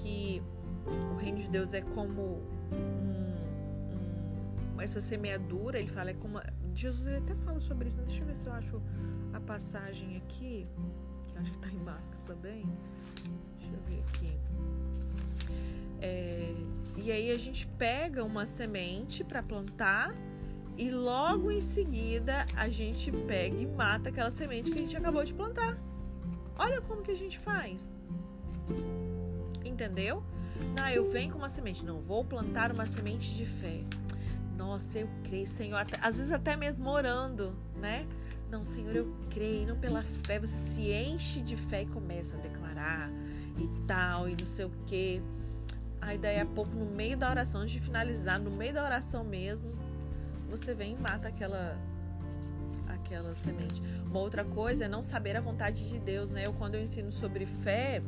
que 0.00 0.42
o 1.12 1.16
reino 1.16 1.40
de 1.40 1.48
Deus 1.48 1.74
é 1.74 1.82
como 1.82 2.40
um, 2.72 3.36
um, 4.76 4.80
essa 4.80 4.98
semeadura. 4.98 5.78
Ele 5.78 5.88
fala 5.88 6.08
é 6.08 6.14
como 6.14 6.38
Jesus 6.74 7.06
ele 7.06 7.18
até 7.18 7.34
fala 7.36 7.60
sobre 7.60 7.88
isso. 7.88 7.98
Deixa 7.98 8.22
eu 8.22 8.26
ver 8.26 8.36
se 8.36 8.46
eu 8.46 8.52
acho 8.52 8.82
a 9.32 9.40
passagem 9.40 10.16
aqui, 10.16 10.66
que 11.28 11.38
acho 11.38 11.50
que 11.50 11.56
está 11.56 11.68
em 11.68 11.78
Marcos 11.78 12.20
também. 12.20 12.64
Deixa 13.58 13.74
eu 13.74 13.80
ver 13.82 14.02
aqui. 14.08 14.40
É, 16.00 16.54
e 16.96 17.10
aí 17.12 17.30
a 17.30 17.38
gente 17.38 17.66
pega 17.66 18.24
uma 18.24 18.46
semente 18.46 19.22
para 19.22 19.42
plantar 19.42 20.14
e 20.76 20.90
logo 20.90 21.50
em 21.50 21.60
seguida 21.60 22.46
a 22.56 22.68
gente 22.68 23.12
pega 23.12 23.56
e 23.56 23.66
mata 23.66 24.08
aquela 24.08 24.30
semente 24.30 24.70
que 24.70 24.78
a 24.78 24.80
gente 24.80 24.96
acabou 24.96 25.24
de 25.24 25.34
plantar. 25.34 25.78
Olha 26.58 26.80
como 26.80 27.02
que 27.02 27.10
a 27.10 27.16
gente 27.16 27.38
faz. 27.38 27.98
Entendeu? 29.64 30.22
Ah, 30.76 30.92
eu 30.92 31.10
venho 31.10 31.32
com 31.32 31.38
uma 31.38 31.48
semente. 31.48 31.84
Não, 31.84 32.00
vou 32.00 32.24
plantar 32.24 32.72
uma 32.72 32.86
semente 32.86 33.34
de 33.34 33.46
fé. 33.46 33.80
Nossa, 34.60 34.98
eu 34.98 35.08
creio, 35.24 35.46
Senhor. 35.46 35.86
Às 36.02 36.18
vezes 36.18 36.30
até 36.30 36.54
mesmo 36.54 36.90
orando, 36.90 37.56
né? 37.76 38.06
Não, 38.50 38.62
Senhor, 38.62 38.94
eu 38.94 39.16
creio. 39.30 39.68
Não 39.68 39.76
pela 39.78 40.02
fé. 40.02 40.38
Você 40.38 40.52
se 40.52 40.92
enche 40.92 41.40
de 41.40 41.56
fé 41.56 41.82
e 41.82 41.86
começa 41.86 42.36
a 42.36 42.38
declarar 42.38 43.10
e 43.58 43.66
tal, 43.86 44.28
e 44.28 44.36
não 44.36 44.44
sei 44.44 44.66
o 44.66 44.70
quê. 44.86 45.22
Aí 45.98 46.18
daí 46.18 46.38
a 46.38 46.44
pouco, 46.44 46.76
no 46.76 46.84
meio 46.84 47.16
da 47.16 47.30
oração, 47.30 47.62
antes 47.62 47.72
de 47.72 47.80
finalizar, 47.80 48.38
no 48.38 48.50
meio 48.50 48.74
da 48.74 48.84
oração 48.84 49.24
mesmo, 49.24 49.72
você 50.50 50.74
vem 50.74 50.92
e 50.92 50.96
mata 50.96 51.28
aquela 51.28 51.78
aquela 52.86 53.34
semente. 53.34 53.82
Uma 54.04 54.20
outra 54.20 54.44
coisa 54.44 54.84
é 54.84 54.88
não 54.88 55.02
saber 55.02 55.36
a 55.36 55.40
vontade 55.40 55.88
de 55.88 55.98
Deus, 55.98 56.30
né? 56.30 56.46
Eu 56.46 56.52
quando 56.52 56.74
eu 56.74 56.82
ensino 56.82 57.10
sobre 57.10 57.46
fé, 57.46 58.02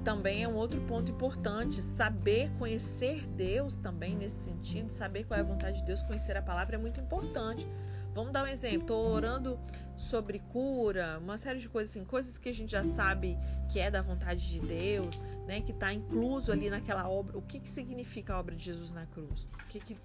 também 0.00 0.42
é 0.42 0.48
um 0.48 0.54
outro 0.54 0.80
ponto 0.82 1.10
importante. 1.10 1.82
Saber 1.82 2.50
conhecer 2.58 3.26
Deus 3.28 3.76
também 3.76 4.16
nesse 4.16 4.44
sentido, 4.44 4.90
saber 4.90 5.24
qual 5.24 5.38
é 5.38 5.42
a 5.42 5.46
vontade 5.46 5.78
de 5.78 5.84
Deus, 5.84 6.02
conhecer 6.02 6.36
a 6.36 6.42
palavra 6.42 6.76
é 6.76 6.78
muito 6.78 7.00
importante. 7.00 7.66
Vamos 8.14 8.32
dar 8.32 8.44
um 8.44 8.46
exemplo. 8.46 8.80
Estou 8.80 9.12
orando 9.12 9.58
sobre 9.94 10.38
cura, 10.38 11.18
uma 11.20 11.38
série 11.38 11.58
de 11.58 11.68
coisas 11.68 11.90
assim, 11.90 12.04
coisas 12.04 12.38
que 12.38 12.48
a 12.48 12.54
gente 12.54 12.72
já 12.72 12.82
sabe 12.82 13.38
que 13.68 13.78
é 13.78 13.90
da 13.90 14.02
vontade 14.02 14.48
de 14.48 14.60
Deus, 14.60 15.20
né? 15.46 15.60
Que 15.60 15.72
está 15.72 15.92
incluso 15.92 16.50
ali 16.50 16.68
naquela 16.68 17.08
obra. 17.08 17.38
O 17.38 17.42
que 17.42 17.60
que 17.60 17.70
significa 17.70 18.34
a 18.34 18.40
obra 18.40 18.56
de 18.56 18.64
Jesus 18.64 18.92
na 18.92 19.06
cruz? 19.06 19.48
O 19.54 19.68
que 19.68 19.78
que 19.78 19.96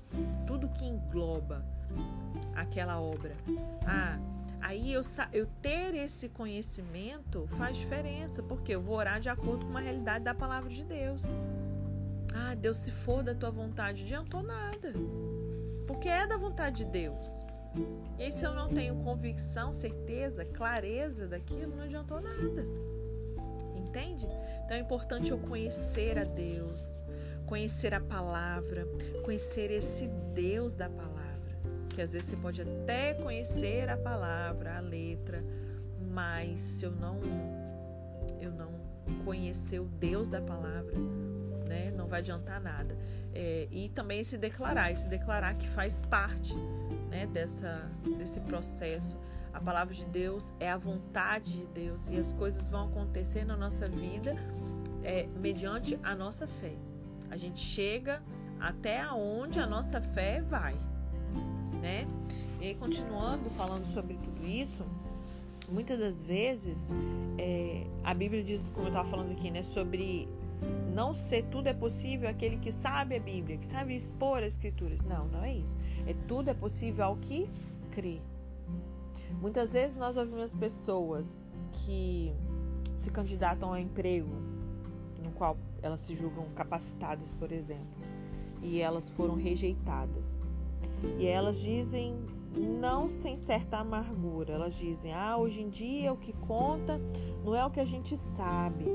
tudo 0.45 0.69
que 0.69 0.85
engloba 0.85 1.65
aquela 2.55 2.99
obra? 3.01 3.35
Ah, 3.87 4.19
aí 4.61 4.93
eu, 4.93 5.01
eu 5.33 5.45
ter 5.61 5.93
esse 5.95 6.29
conhecimento 6.29 7.47
faz 7.57 7.77
diferença, 7.77 8.41
porque 8.43 8.73
eu 8.73 8.81
vou 8.81 8.95
orar 8.95 9.19
de 9.19 9.29
acordo 9.29 9.65
com 9.65 9.71
uma 9.71 9.81
realidade 9.81 10.23
da 10.23 10.33
palavra 10.33 10.69
de 10.69 10.83
Deus. 10.83 11.23
Ah, 12.33 12.53
Deus, 12.53 12.77
se 12.77 12.91
for 12.91 13.23
da 13.23 13.33
tua 13.33 13.49
vontade, 13.51 14.03
adiantou 14.03 14.43
nada. 14.43 14.93
Porque 15.87 16.09
é 16.09 16.27
da 16.27 16.37
vontade 16.37 16.83
de 16.83 16.85
Deus. 16.85 17.45
E 18.17 18.23
aí, 18.23 18.31
se 18.31 18.45
eu 18.45 18.53
não 18.53 18.69
tenho 18.69 18.95
convicção, 19.03 19.73
certeza, 19.73 20.45
clareza 20.45 21.27
daquilo, 21.27 21.75
não 21.75 21.83
adiantou 21.83 22.21
nada. 22.21 22.65
Entende? 23.75 24.25
Então 24.65 24.75
é 24.75 24.79
importante 24.79 25.31
eu 25.31 25.37
conhecer 25.37 26.17
a 26.17 26.23
Deus, 26.23 26.99
conhecer 27.45 27.93
a 27.93 27.99
palavra, 27.99 28.85
conhecer 29.23 29.71
esse 29.71 30.07
Deus 30.33 30.73
da 30.73 30.89
palavra. 30.89 31.24
Que 31.95 32.01
às 32.01 32.11
vezes 32.11 32.29
você 32.29 32.35
pode 32.35 32.61
até 32.61 33.13
conhecer 33.13 33.89
a 33.89 33.95
palavra, 33.95 34.75
a 34.75 34.81
letra, 34.81 35.41
mas 36.11 36.59
se 36.59 36.83
eu 36.83 36.91
não 36.91 37.21
eu 38.37 38.51
não 38.51 38.73
conhecer 39.23 39.79
o 39.79 39.85
Deus 39.85 40.29
da 40.29 40.41
palavra, 40.41 40.93
né, 41.65 41.91
não 41.91 42.05
vai 42.05 42.19
adiantar 42.19 42.59
nada. 42.59 42.97
É, 43.33 43.69
e 43.71 43.87
também 43.87 44.25
se 44.25 44.37
declarar, 44.37 44.93
se 44.97 45.07
declarar 45.07 45.55
que 45.55 45.69
faz 45.69 46.01
parte 46.01 46.53
né, 47.09 47.25
dessa, 47.27 47.89
desse 48.17 48.41
processo. 48.41 49.17
A 49.53 49.61
palavra 49.61 49.93
de 49.93 50.05
Deus 50.07 50.53
é 50.59 50.69
a 50.69 50.75
vontade 50.75 51.61
de 51.61 51.65
Deus 51.67 52.09
e 52.09 52.19
as 52.19 52.33
coisas 52.33 52.67
vão 52.67 52.87
acontecer 52.89 53.45
na 53.45 53.55
nossa 53.55 53.87
vida 53.87 54.35
é, 55.01 55.27
mediante 55.39 55.97
a 56.03 56.13
nossa 56.13 56.45
fé. 56.45 56.73
A 57.31 57.37
gente 57.37 57.61
chega 57.61 58.21
até 58.59 59.07
onde 59.13 59.61
a 59.61 59.65
nossa 59.65 60.01
fé 60.01 60.41
vai, 60.41 60.75
né? 61.85 62.07
E 62.59 62.67
aí, 62.67 62.75
continuando 62.75 63.49
falando 63.51 63.85
sobre 63.85 64.15
tudo 64.15 64.43
isso, 64.47 64.83
muitas 65.69 65.99
das 65.99 66.23
vezes 66.23 66.89
é, 67.37 67.85
a 68.03 68.11
Bíblia 68.11 68.43
diz, 68.43 68.63
como 68.73 68.87
eu 68.87 68.87
estava 68.87 69.07
falando 69.07 69.31
aqui, 69.31 69.51
né, 69.51 69.61
sobre 69.61 70.27
não 70.95 71.13
ser 71.13 71.45
tudo 71.51 71.67
é 71.67 71.73
possível 71.73 72.27
aquele 72.27 72.57
que 72.57 72.71
sabe 72.71 73.15
a 73.15 73.19
Bíblia, 73.19 73.57
que 73.57 73.65
sabe 73.67 73.95
expor 73.95 74.39
as 74.39 74.53
Escrituras. 74.53 75.03
Não, 75.03 75.27
não 75.27 75.43
é 75.43 75.53
isso. 75.53 75.77
É 76.07 76.15
tudo 76.27 76.49
é 76.49 76.53
possível 76.55 77.05
ao 77.05 77.17
que 77.17 77.47
crê. 77.91 78.19
Muitas 79.39 79.73
vezes 79.73 79.95
nós 79.95 80.17
ouvimos 80.17 80.55
pessoas 80.55 81.43
que 81.71 82.33
se 82.95 83.11
candidatam 83.11 83.69
ao 83.69 83.77
emprego 83.77 84.33
no 85.21 85.29
qual 85.31 85.57
elas 85.83 85.99
se 85.99 86.15
julgam 86.15 86.47
capacitadas, 86.55 87.31
por 87.33 87.51
exemplo, 87.51 87.85
e 88.63 88.79
elas 88.81 89.09
foram 89.09 89.35
rejeitadas. 89.35 90.39
E 91.19 91.25
elas 91.25 91.61
dizem 91.61 92.15
não 92.57 93.09
sem 93.09 93.37
certa 93.37 93.77
amargura. 93.77 94.53
Elas 94.53 94.75
dizem: 94.75 95.13
ah, 95.13 95.37
hoje 95.37 95.61
em 95.61 95.69
dia 95.69 96.11
o 96.13 96.17
que 96.17 96.33
conta 96.33 96.99
não 97.43 97.55
é 97.55 97.65
o 97.65 97.69
que 97.69 97.79
a 97.79 97.85
gente 97.85 98.15
sabe, 98.17 98.85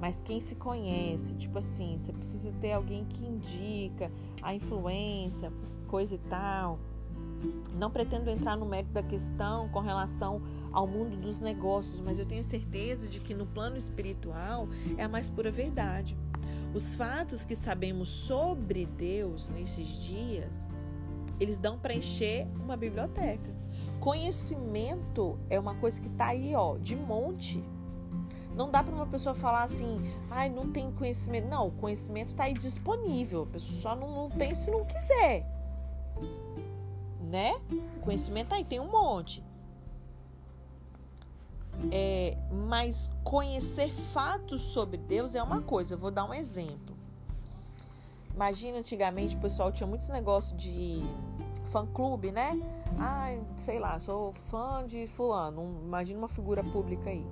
mas 0.00 0.20
quem 0.22 0.40
se 0.40 0.54
conhece. 0.54 1.36
Tipo 1.36 1.58
assim, 1.58 1.96
você 1.98 2.12
precisa 2.12 2.52
ter 2.60 2.72
alguém 2.72 3.04
que 3.04 3.24
indica 3.24 4.10
a 4.42 4.54
influência, 4.54 5.52
coisa 5.88 6.14
e 6.14 6.18
tal. 6.18 6.78
Não 7.78 7.90
pretendo 7.90 8.30
entrar 8.30 8.56
no 8.56 8.64
mérito 8.64 8.92
da 8.92 9.02
questão 9.02 9.68
com 9.68 9.80
relação 9.80 10.40
ao 10.72 10.86
mundo 10.86 11.16
dos 11.16 11.38
negócios, 11.40 12.00
mas 12.00 12.18
eu 12.18 12.26
tenho 12.26 12.42
certeza 12.42 13.06
de 13.06 13.20
que 13.20 13.34
no 13.34 13.46
plano 13.46 13.76
espiritual 13.76 14.66
é 14.96 15.04
a 15.04 15.08
mais 15.08 15.28
pura 15.28 15.50
verdade. 15.50 16.16
Os 16.74 16.94
fatos 16.94 17.44
que 17.44 17.54
sabemos 17.54 18.08
sobre 18.08 18.86
Deus 18.86 19.48
nesses 19.48 20.02
dias 20.02 20.66
eles 21.40 21.58
dão 21.58 21.78
para 21.78 21.94
encher 21.94 22.46
uma 22.62 22.76
biblioteca. 22.76 23.54
Conhecimento 24.00 25.38
é 25.48 25.58
uma 25.58 25.74
coisa 25.76 26.00
que 26.00 26.08
está 26.08 26.28
aí, 26.28 26.54
ó, 26.54 26.76
de 26.76 26.94
monte. 26.94 27.64
Não 28.54 28.70
dá 28.70 28.84
para 28.84 28.94
uma 28.94 29.06
pessoa 29.06 29.34
falar 29.34 29.64
assim, 29.64 29.98
ai, 30.30 30.48
não 30.48 30.70
tem 30.70 30.92
conhecimento. 30.92 31.48
Não, 31.48 31.68
o 31.68 31.72
conhecimento 31.72 32.30
está 32.30 32.44
aí 32.44 32.54
disponível. 32.54 33.42
A 33.42 33.46
pessoa 33.46 33.80
só 33.80 33.96
não, 33.96 34.10
não 34.14 34.30
tem 34.30 34.54
se 34.54 34.70
não 34.70 34.84
quiser. 34.84 35.46
Né? 37.20 37.54
O 37.96 38.00
conhecimento 38.00 38.48
tá 38.48 38.56
aí, 38.56 38.64
tem 38.64 38.78
um 38.78 38.90
monte. 38.90 39.42
É, 41.90 42.36
mas 42.68 43.10
conhecer 43.24 43.88
fatos 43.88 44.60
sobre 44.60 44.98
Deus 44.98 45.34
é 45.34 45.42
uma 45.42 45.60
coisa. 45.62 45.94
Eu 45.94 45.98
vou 45.98 46.10
dar 46.10 46.24
um 46.24 46.32
exemplo. 46.32 46.93
Imagina 48.34 48.78
antigamente 48.78 49.36
o 49.36 49.40
pessoal 49.40 49.70
tinha 49.70 49.86
muitos 49.86 50.08
negócios 50.08 50.56
de 50.56 51.02
fã-clube, 51.66 52.32
né? 52.32 52.60
Ah, 52.98 53.36
sei 53.56 53.78
lá, 53.78 53.98
sou 53.98 54.32
fã 54.32 54.84
de 54.86 55.06
fulano. 55.06 55.80
Imagina 55.84 56.18
uma 56.18 56.28
figura 56.28 56.62
pública 56.62 57.10
aí. 57.10 57.24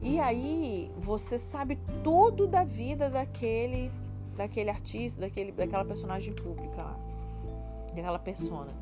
E 0.00 0.18
aí 0.20 0.92
você 0.98 1.38
sabe 1.38 1.78
tudo 2.02 2.46
da 2.46 2.64
vida 2.64 3.08
daquele 3.08 3.90
daquele 4.36 4.68
artista, 4.68 5.20
daquele, 5.20 5.52
daquela 5.52 5.84
personagem 5.84 6.34
pública 6.34 6.82
lá. 6.82 6.98
aquela 7.90 8.18
persona. 8.18 8.72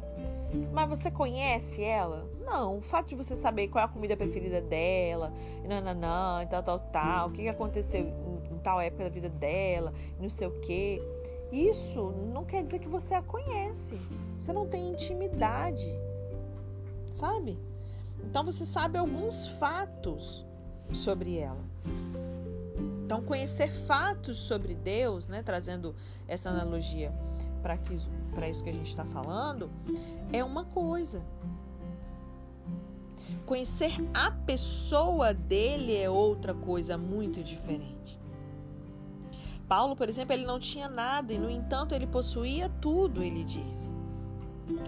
Mas 0.72 0.88
você 0.88 1.10
conhece 1.10 1.82
ela? 1.82 2.28
Não. 2.44 2.78
O 2.78 2.80
fato 2.82 3.08
de 3.08 3.14
você 3.14 3.34
saber 3.34 3.68
qual 3.68 3.82
é 3.82 3.84
a 3.84 3.88
comida 3.88 4.16
preferida 4.16 4.60
dela, 4.60 5.32
nananã, 5.66 6.42
e 6.42 6.46
tal, 6.46 6.62
tal, 6.62 6.78
tal, 6.78 7.28
o 7.28 7.32
que 7.32 7.48
aconteceu 7.48 8.12
tal 8.62 8.80
época 8.80 9.04
da 9.04 9.10
vida 9.10 9.28
dela, 9.28 9.92
não 10.20 10.30
sei 10.30 10.46
o 10.46 10.60
quê. 10.60 11.02
Isso 11.50 12.10
não 12.32 12.44
quer 12.44 12.64
dizer 12.64 12.78
que 12.78 12.88
você 12.88 13.14
a 13.14 13.22
conhece. 13.22 13.96
Você 14.38 14.52
não 14.52 14.66
tem 14.66 14.90
intimidade. 14.90 15.86
Sabe? 17.10 17.58
Então 18.24 18.44
você 18.44 18.64
sabe 18.64 18.96
alguns 18.96 19.48
fatos 19.48 20.46
sobre 20.92 21.36
ela. 21.36 21.62
Então 23.04 23.22
conhecer 23.22 23.70
fatos 23.70 24.38
sobre 24.38 24.74
Deus, 24.74 25.26
né, 25.26 25.42
trazendo 25.42 25.94
essa 26.26 26.48
analogia 26.48 27.12
para 27.62 28.48
isso 28.48 28.64
que 28.64 28.70
a 28.70 28.72
gente 28.72 28.88
está 28.88 29.04
falando, 29.04 29.70
é 30.32 30.42
uma 30.42 30.64
coisa. 30.64 31.22
Conhecer 33.44 33.92
a 34.14 34.30
pessoa 34.30 35.34
dele 35.34 35.94
é 35.94 36.08
outra 36.08 36.54
coisa 36.54 36.96
muito 36.96 37.42
diferente. 37.42 38.21
Paulo, 39.72 39.96
por 39.96 40.06
exemplo, 40.06 40.34
ele 40.34 40.44
não 40.44 40.60
tinha 40.60 40.86
nada 40.86 41.32
e, 41.32 41.38
no 41.38 41.48
entanto, 41.48 41.94
ele 41.94 42.06
possuía 42.06 42.68
tudo, 42.78 43.22
ele 43.22 43.42
diz. 43.42 43.90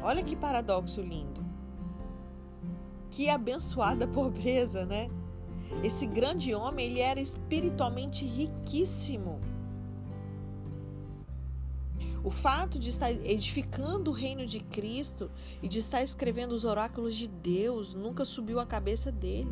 Olha 0.02 0.22
que 0.22 0.36
paradoxo 0.36 1.00
lindo. 1.00 1.42
Que 3.08 3.30
abençoada 3.30 4.04
pobreza, 4.12 4.84
né? 4.84 5.08
Esse 5.82 6.04
grande 6.04 6.54
homem, 6.54 6.84
ele 6.84 7.00
era 7.00 7.18
espiritualmente 7.18 8.26
riquíssimo. 8.26 9.40
O 12.22 12.28
fato 12.28 12.78
de 12.78 12.90
estar 12.90 13.10
edificando 13.10 14.10
o 14.10 14.14
reino 14.14 14.44
de 14.44 14.60
Cristo 14.60 15.30
e 15.62 15.66
de 15.66 15.78
estar 15.78 16.02
escrevendo 16.02 16.52
os 16.52 16.66
oráculos 16.66 17.16
de 17.16 17.26
Deus 17.26 17.94
nunca 17.94 18.22
subiu 18.22 18.60
a 18.60 18.66
cabeça 18.66 19.10
dele. 19.10 19.50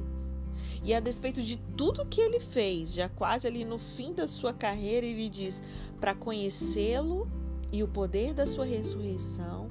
E 0.82 0.94
a 0.94 1.00
despeito 1.00 1.42
de 1.42 1.56
tudo 1.76 2.06
que 2.06 2.20
ele 2.20 2.40
fez, 2.40 2.92
já 2.92 3.08
quase 3.08 3.46
ali 3.46 3.64
no 3.64 3.78
fim 3.78 4.12
da 4.12 4.26
sua 4.26 4.52
carreira, 4.52 5.06
ele 5.06 5.28
diz: 5.28 5.62
para 6.00 6.14
conhecê-lo 6.14 7.28
e 7.70 7.82
o 7.82 7.88
poder 7.88 8.34
da 8.34 8.46
sua 8.46 8.64
ressurreição 8.64 9.70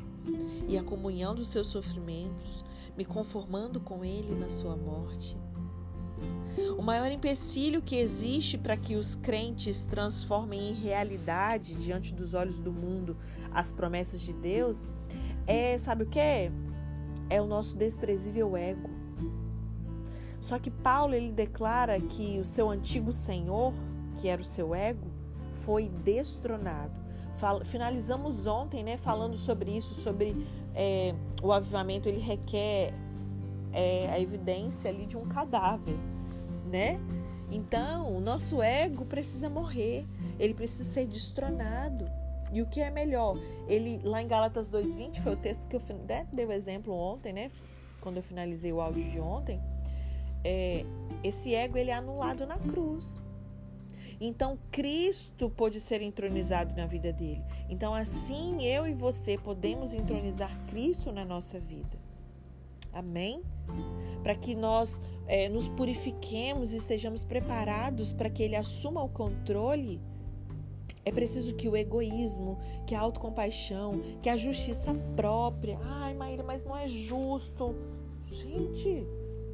e 0.68 0.78
a 0.78 0.84
comunhão 0.84 1.36
dos 1.36 1.50
seus 1.50 1.68
sofrimentos, 1.68 2.64
me 2.98 3.06
conformando 3.06 3.80
com 3.80 4.04
ele 4.06 4.34
na 4.34 4.50
sua 4.50 4.76
morte. 4.76 5.38
O 6.78 6.82
maior 6.82 7.12
empecilho 7.12 7.82
que 7.82 7.96
existe 7.96 8.58
para 8.58 8.76
que 8.76 8.96
os 8.96 9.16
crentes 9.16 9.86
transformem 9.86 10.70
em 10.70 10.74
realidade 10.74 11.76
diante 11.76 12.14
dos 12.14 12.34
olhos 12.34 12.60
do 12.60 12.72
mundo 12.72 13.18
as 13.52 13.72
promessas 13.72 14.22
de 14.22 14.34
Deus 14.34 14.88
é, 15.48 15.78
sabe 15.78 16.04
o 16.04 16.08
que? 16.08 16.20
É 17.30 17.42
o 17.42 17.48
nosso 17.48 17.76
desprezível 17.76 18.56
ego. 18.56 18.91
Só 20.42 20.60
que 20.60 20.70
Paulo 20.70 21.14
ele 21.14 21.32
declara 21.32 21.98
que 22.02 22.38
o 22.40 22.44
seu 22.44 22.70
antigo 22.70 23.14
senhor, 23.14 23.74
que 24.20 24.28
era 24.28 24.42
o 24.42 24.46
seu 24.46 24.76
ego, 24.76 25.08
foi 25.54 25.88
destronado. 25.88 27.00
finalizamos 27.64 28.46
ontem, 28.46 28.84
né, 28.84 28.98
falando 28.98 29.38
sobre 29.38 29.72
isso, 29.72 29.94
sobre 30.02 30.36
é, 30.76 31.16
o 31.42 31.54
avivamento. 31.54 32.10
Ele 32.10 32.20
requer 32.20 32.94
é, 33.72 34.10
a 34.12 34.20
evidência 34.20 34.90
ali 34.90 35.06
de 35.06 35.16
um 35.16 35.26
cadáver 35.26 35.98
né? 36.72 37.00
Então, 37.52 38.16
o 38.16 38.22
nosso 38.22 38.62
ego 38.62 39.06
precisa 39.06 39.50
morrer, 39.50 40.08
ele 40.40 40.54
precisa 40.54 40.86
ser 40.86 41.06
destronado. 41.06 42.10
E 42.54 42.62
o 42.62 42.66
que 42.66 42.82
é 42.82 42.90
melhor? 42.90 43.38
Ele, 43.68 44.00
lá 44.04 44.22
em 44.22 44.28
Gálatas 44.28 44.70
2,20, 44.70 45.22
foi 45.22 45.34
o 45.34 45.38
texto 45.38 45.68
que 45.68 45.76
eu 45.76 45.82
né, 46.08 46.28
dei 46.32 46.46
o 46.46 46.52
exemplo 46.52 46.94
ontem, 46.94 47.32
né? 47.32 47.52
Quando 48.00 48.18
eu 48.18 48.24
finalizei 48.24 48.72
o 48.74 48.82
áudio 48.82 49.04
de 49.10 49.20
ontem. 49.20 49.62
É, 50.44 50.86
esse 51.24 51.54
ego 51.54 51.78
ele 51.78 51.92
é 51.92 51.94
anulado 51.94 52.46
na 52.46 52.58
cruz. 52.58 53.22
Então, 54.20 54.60
Cristo 54.72 55.50
pôde 55.50 55.80
ser 55.80 56.02
entronizado 56.02 56.76
na 56.76 56.86
vida 56.86 57.12
dele. 57.12 57.42
Então, 57.68 57.96
assim, 57.96 58.64
eu 58.64 58.88
e 58.88 58.94
você 58.94 59.36
podemos 59.36 59.94
entronizar 59.94 60.56
Cristo 60.68 61.12
na 61.12 61.26
nossa 61.26 61.60
vida. 61.60 62.00
Amém? 62.94 63.42
Para 64.22 64.36
que 64.36 64.54
nós 64.54 65.02
é, 65.26 65.50
nos 65.50 65.68
purifiquemos 65.68 66.72
e 66.72 66.78
estejamos 66.78 67.24
preparados 67.24 68.14
para 68.14 68.30
que 68.30 68.44
Ele 68.44 68.56
assuma 68.56 69.02
o 69.02 69.10
controle, 69.10 70.00
é 71.04 71.12
preciso 71.12 71.56
que 71.56 71.68
o 71.68 71.76
egoísmo, 71.76 72.60
que 72.86 72.94
a 72.94 73.00
autocompaixão, 73.00 74.02
que 74.22 74.30
a 74.30 74.38
justiça 74.38 74.94
própria. 75.16 75.80
Ai, 75.82 76.14
Maíra, 76.14 76.44
mas 76.44 76.64
não 76.64 76.78
é 76.78 76.88
justo. 76.88 77.76
Gente, 78.30 79.04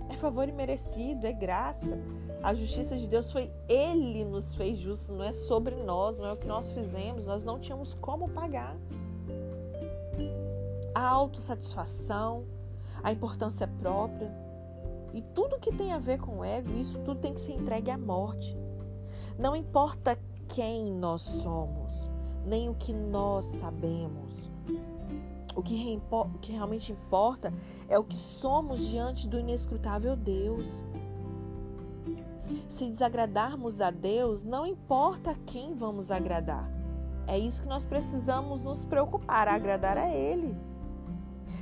é 0.09 0.13
favor 0.13 0.47
imerecido, 0.47 1.25
é 1.25 1.33
graça. 1.33 1.97
A 2.41 2.53
justiça 2.53 2.95
de 2.95 3.07
Deus 3.07 3.31
foi 3.31 3.51
Ele 3.67 4.23
nos 4.23 4.55
fez 4.55 4.77
justos, 4.77 5.09
não 5.09 5.23
é 5.23 5.33
sobre 5.33 5.75
nós, 5.75 6.15
não 6.15 6.25
é 6.25 6.33
o 6.33 6.37
que 6.37 6.47
nós 6.47 6.71
fizemos, 6.71 7.25
nós 7.25 7.43
não 7.43 7.59
tínhamos 7.59 7.93
como 7.95 8.29
pagar. 8.29 8.75
A 10.93 11.07
autossatisfação, 11.07 12.45
a 13.03 13.11
importância 13.11 13.67
própria. 13.67 14.31
E 15.13 15.21
tudo 15.21 15.59
que 15.59 15.71
tem 15.71 15.93
a 15.93 15.99
ver 15.99 16.19
com 16.19 16.39
o 16.39 16.43
ego, 16.43 16.73
isso 16.77 16.99
tudo 16.99 17.19
tem 17.19 17.33
que 17.33 17.41
ser 17.41 17.53
entregue 17.53 17.91
à 17.91 17.97
morte. 17.97 18.57
Não 19.37 19.55
importa 19.55 20.17
quem 20.47 20.91
nós 20.91 21.21
somos, 21.21 22.09
nem 22.45 22.69
o 22.69 22.75
que 22.75 22.93
nós 22.93 23.45
sabemos. 23.45 24.49
O 25.57 25.63
que, 25.63 25.99
o 26.11 26.37
que 26.39 26.51
realmente 26.51 26.91
importa 26.91 27.51
é 27.89 27.97
o 27.97 28.03
que 28.03 28.15
somos 28.15 28.87
diante 28.87 29.27
do 29.27 29.39
inescrutável 29.39 30.15
Deus. 30.15 30.83
Se 32.69 32.85
desagradarmos 32.87 33.81
a 33.81 33.89
Deus, 33.89 34.43
não 34.43 34.67
importa 34.67 35.33
quem 35.47 35.73
vamos 35.73 36.11
agradar. 36.11 36.71
É 37.25 37.39
isso 37.39 37.63
que 37.63 37.67
nós 37.67 37.83
precisamos 37.83 38.63
nos 38.63 38.85
preocupar, 38.85 39.47
agradar 39.47 39.97
a 39.97 40.07
Ele. 40.07 40.55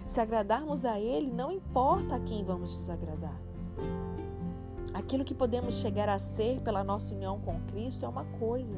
Se 0.05 0.19
agradarmos 0.19 0.83
a 0.83 0.99
Ele, 0.99 1.31
não 1.31 1.49
importa 1.49 2.17
a 2.17 2.19
quem 2.19 2.43
vamos 2.43 2.71
desagradar. 2.71 3.39
Aquilo 4.93 5.23
que 5.23 5.33
podemos 5.33 5.75
chegar 5.75 6.09
a 6.09 6.19
ser 6.19 6.59
pela 6.59 6.83
nossa 6.83 7.15
união 7.15 7.39
com 7.39 7.61
Cristo 7.67 8.03
é 8.03 8.09
uma 8.09 8.25
coisa, 8.39 8.77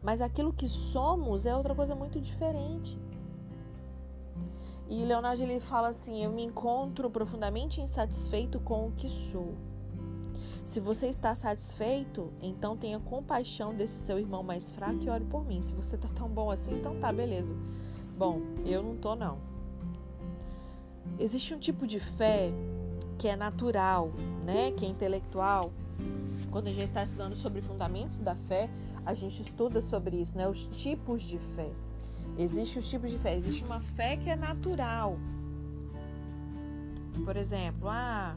mas 0.00 0.20
aquilo 0.20 0.52
que 0.52 0.68
somos 0.68 1.46
é 1.46 1.56
outra 1.56 1.74
coisa 1.74 1.96
muito 1.96 2.20
diferente. 2.20 2.96
E 4.88 5.04
Leonardo 5.04 5.42
ele 5.42 5.60
fala 5.60 5.88
assim: 5.88 6.24
Eu 6.24 6.30
me 6.30 6.42
encontro 6.42 7.10
profundamente 7.10 7.80
insatisfeito 7.80 8.60
com 8.60 8.88
o 8.88 8.92
que 8.92 9.08
sou. 9.08 9.54
Se 10.64 10.80
você 10.80 11.06
está 11.06 11.34
satisfeito, 11.34 12.32
então 12.40 12.76
tenha 12.76 12.98
compaixão 13.00 13.74
desse 13.74 14.04
seu 14.04 14.18
irmão 14.18 14.42
mais 14.42 14.70
fraco 14.70 15.02
e 15.02 15.10
ore 15.10 15.24
por 15.24 15.44
mim. 15.44 15.60
Se 15.60 15.74
você 15.74 15.96
está 15.96 16.08
tão 16.08 16.28
bom 16.28 16.50
assim, 16.50 16.72
então 16.72 16.98
tá, 16.98 17.12
beleza. 17.12 17.54
Bom, 18.16 18.40
eu 18.64 18.82
não 18.82 18.96
tô 18.96 19.14
não. 19.14 19.38
Existe 21.18 21.54
um 21.54 21.58
tipo 21.58 21.86
de 21.86 21.98
fé 21.98 22.52
que 23.18 23.28
é 23.28 23.36
natural, 23.36 24.12
né, 24.44 24.72
que 24.72 24.84
é 24.84 24.88
intelectual. 24.88 25.72
Quando 26.50 26.68
a 26.68 26.70
gente 26.70 26.84
está 26.84 27.04
estudando 27.04 27.34
sobre 27.34 27.62
fundamentos 27.62 28.18
da 28.18 28.34
fé, 28.34 28.68
a 29.04 29.14
gente 29.14 29.40
estuda 29.40 29.80
sobre 29.80 30.20
isso, 30.20 30.36
né, 30.36 30.48
os 30.48 30.66
tipos 30.66 31.22
de 31.22 31.38
fé. 31.38 31.70
Existem 32.38 32.80
os 32.80 32.88
tipos 32.88 33.10
de 33.10 33.18
fé. 33.18 33.36
Existe 33.36 33.64
uma 33.64 33.80
fé 33.80 34.16
que 34.16 34.30
é 34.30 34.36
natural. 34.36 35.18
Por 37.24 37.36
exemplo, 37.36 37.88
ah, 37.88 38.36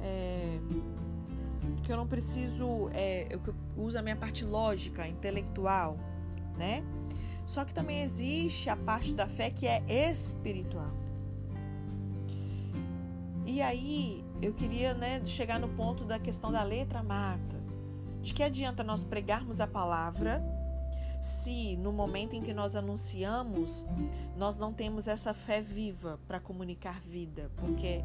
é, 0.00 0.58
que 1.82 1.92
eu 1.92 1.96
não 1.96 2.06
preciso, 2.06 2.90
é, 2.92 3.26
eu 3.30 3.40
uso 3.76 3.98
a 3.98 4.02
minha 4.02 4.16
parte 4.16 4.44
lógica, 4.44 5.08
intelectual, 5.08 5.98
né? 6.56 6.84
Só 7.46 7.64
que 7.64 7.72
também 7.72 8.02
existe 8.02 8.68
a 8.68 8.76
parte 8.76 9.14
da 9.14 9.26
fé 9.26 9.50
que 9.50 9.66
é 9.66 9.82
espiritual. 9.88 10.92
E 13.46 13.62
aí 13.62 14.22
eu 14.42 14.52
queria 14.52 14.92
né, 14.92 15.24
chegar 15.24 15.58
no 15.58 15.68
ponto 15.70 16.04
da 16.04 16.18
questão 16.18 16.52
da 16.52 16.62
letra 16.62 17.02
mata. 17.02 17.56
De 18.20 18.34
que 18.34 18.42
adianta 18.42 18.84
nós 18.84 19.02
pregarmos 19.02 19.60
a 19.60 19.66
palavra 19.66 20.42
se 21.20 21.76
no 21.76 21.92
momento 21.92 22.34
em 22.34 22.42
que 22.42 22.54
nós 22.54 22.76
anunciamos 22.76 23.84
nós 24.36 24.56
não 24.56 24.72
temos 24.72 25.08
essa 25.08 25.34
fé 25.34 25.60
viva 25.60 26.20
para 26.26 26.40
comunicar 26.40 27.00
vida? 27.00 27.50
Porque 27.56 28.04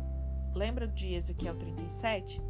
lembra 0.54 0.88
de 0.88 1.14
Ezequiel 1.14 1.56
37? 1.56 2.42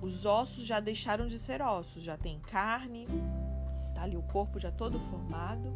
Os 0.00 0.26
ossos 0.26 0.66
já 0.66 0.80
deixaram 0.80 1.26
de 1.26 1.38
ser 1.38 1.62
ossos, 1.62 2.02
já 2.02 2.16
tem 2.16 2.38
carne, 2.38 3.06
tá 3.94 4.02
ali 4.02 4.16
o 4.16 4.22
corpo 4.22 4.58
já 4.58 4.70
todo 4.70 5.00
formado, 5.00 5.72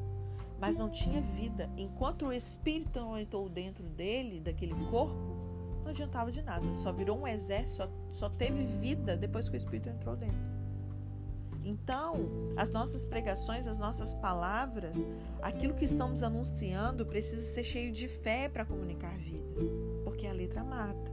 mas 0.61 0.77
não 0.77 0.91
tinha 0.91 1.21
vida. 1.21 1.71
Enquanto 1.77 2.27
o 2.27 2.33
espírito 2.33 3.01
não 3.01 3.19
entrou 3.19 3.49
dentro 3.49 3.89
dele, 3.89 4.41
daquele 4.41 4.75
corpo, 4.91 5.39
não 5.83 5.91
adiantava 5.91 6.31
de 6.31 6.43
nada. 6.43 6.75
Só 6.75 6.93
virou 6.93 7.19
um 7.19 7.27
exército, 7.27 7.77
só, 7.77 7.91
só 8.13 8.29
teve 8.29 8.67
vida 8.67 9.17
depois 9.17 9.49
que 9.49 9.57
o 9.57 9.57
Espírito 9.57 9.89
entrou 9.89 10.15
dentro. 10.15 10.58
Então, 11.69 12.31
as 12.57 12.73
nossas 12.73 13.05
pregações, 13.05 13.67
as 13.67 13.79
nossas 13.79 14.15
palavras, 14.15 14.97
aquilo 15.43 15.75
que 15.75 15.85
estamos 15.85 16.23
anunciando 16.23 17.05
precisa 17.05 17.43
ser 17.43 17.63
cheio 17.63 17.93
de 17.93 18.09
fé 18.09 18.49
para 18.49 18.65
comunicar 18.65 19.15
vida, 19.19 19.61
porque 20.03 20.27
a 20.27 20.33
letra 20.33 20.65
mata. 20.65 21.13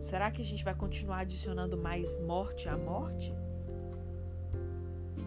Será 0.00 0.32
que 0.32 0.42
a 0.42 0.44
gente 0.44 0.64
vai 0.64 0.74
continuar 0.74 1.20
adicionando 1.20 1.78
mais 1.78 2.18
morte 2.18 2.68
à 2.68 2.76
morte? 2.76 3.32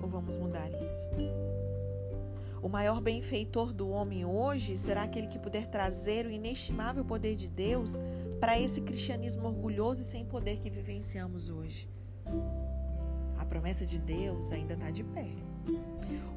Ou 0.04 0.10
vamos 0.10 0.36
mudar 0.36 0.70
isso? 0.84 1.08
O 2.62 2.68
maior 2.68 3.00
benfeitor 3.00 3.72
do 3.72 3.90
homem 3.90 4.26
hoje 4.26 4.76
será 4.76 5.04
aquele 5.04 5.28
que 5.28 5.40
puder 5.40 5.66
trazer 5.68 6.26
o 6.26 6.30
inestimável 6.30 7.06
poder 7.06 7.38
de 7.38 7.48
Deus 7.48 7.96
para 8.42 8.60
esse 8.60 8.82
cristianismo 8.82 9.48
orgulhoso 9.48 10.02
e 10.02 10.06
sem 10.06 10.26
poder 10.26 10.60
que 10.60 10.70
vivenciamos 10.70 11.50
hoje. 11.50 11.90
A 13.38 13.46
promessa 13.46 13.86
de 13.86 13.98
Deus 13.98 14.52
ainda 14.52 14.74
está 14.74 14.92
de 14.92 15.04
pé. 15.04 15.30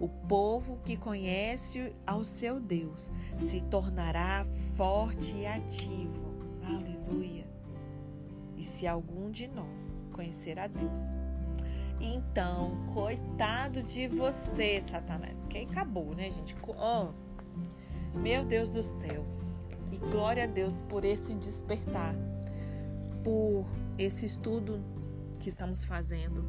O 0.00 0.08
povo 0.08 0.78
que 0.84 0.96
conhece 0.96 1.94
ao 2.06 2.24
seu 2.24 2.60
Deus 2.60 3.10
se 3.38 3.60
tornará 3.62 4.44
forte 4.76 5.36
e 5.36 5.46
ativo. 5.46 6.34
Aleluia. 6.62 7.46
E 8.56 8.64
se 8.64 8.86
algum 8.86 9.30
de 9.30 9.48
nós 9.48 10.02
conhecer 10.12 10.58
a 10.58 10.66
Deus, 10.66 11.00
então, 12.00 12.76
coitado 12.92 13.82
de 13.82 14.06
você, 14.08 14.80
Satanás. 14.80 15.38
Porque 15.40 15.58
acabou, 15.58 16.14
né, 16.14 16.30
gente? 16.30 16.54
Oh, 16.66 17.08
meu 18.18 18.44
Deus 18.44 18.70
do 18.72 18.82
céu. 18.82 19.24
E 19.90 19.96
glória 19.96 20.44
a 20.44 20.46
Deus 20.46 20.82
por 20.82 21.04
esse 21.04 21.34
despertar, 21.36 22.14
por 23.22 23.64
esse 23.96 24.26
estudo 24.26 24.82
que 25.44 25.50
estamos 25.50 25.84
fazendo, 25.84 26.42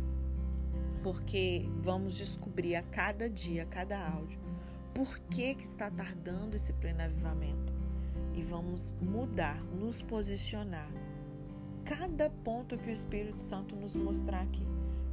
porque 1.04 1.70
vamos 1.84 2.16
descobrir 2.16 2.78
a 2.78 2.82
cada 2.82 3.30
dia, 3.30 3.64
a 3.64 3.66
cada 3.66 4.00
áudio, 4.08 4.40
por 4.94 5.20
que, 5.30 5.54
que 5.54 5.66
está 5.66 5.92
tardando 5.92 6.56
esse 6.56 6.72
pleno 6.72 7.02
avivamento. 7.02 7.74
E 8.34 8.42
vamos 8.42 8.94
mudar, 9.02 9.62
nos 9.66 10.02
posicionar. 10.02 10.90
Cada 11.84 12.30
ponto 12.30 12.78
que 12.78 12.90
o 12.90 12.94
Espírito 12.94 13.38
Santo 13.38 13.76
nos 13.76 13.98
mostrar 13.98 14.44
aqui 14.44 14.66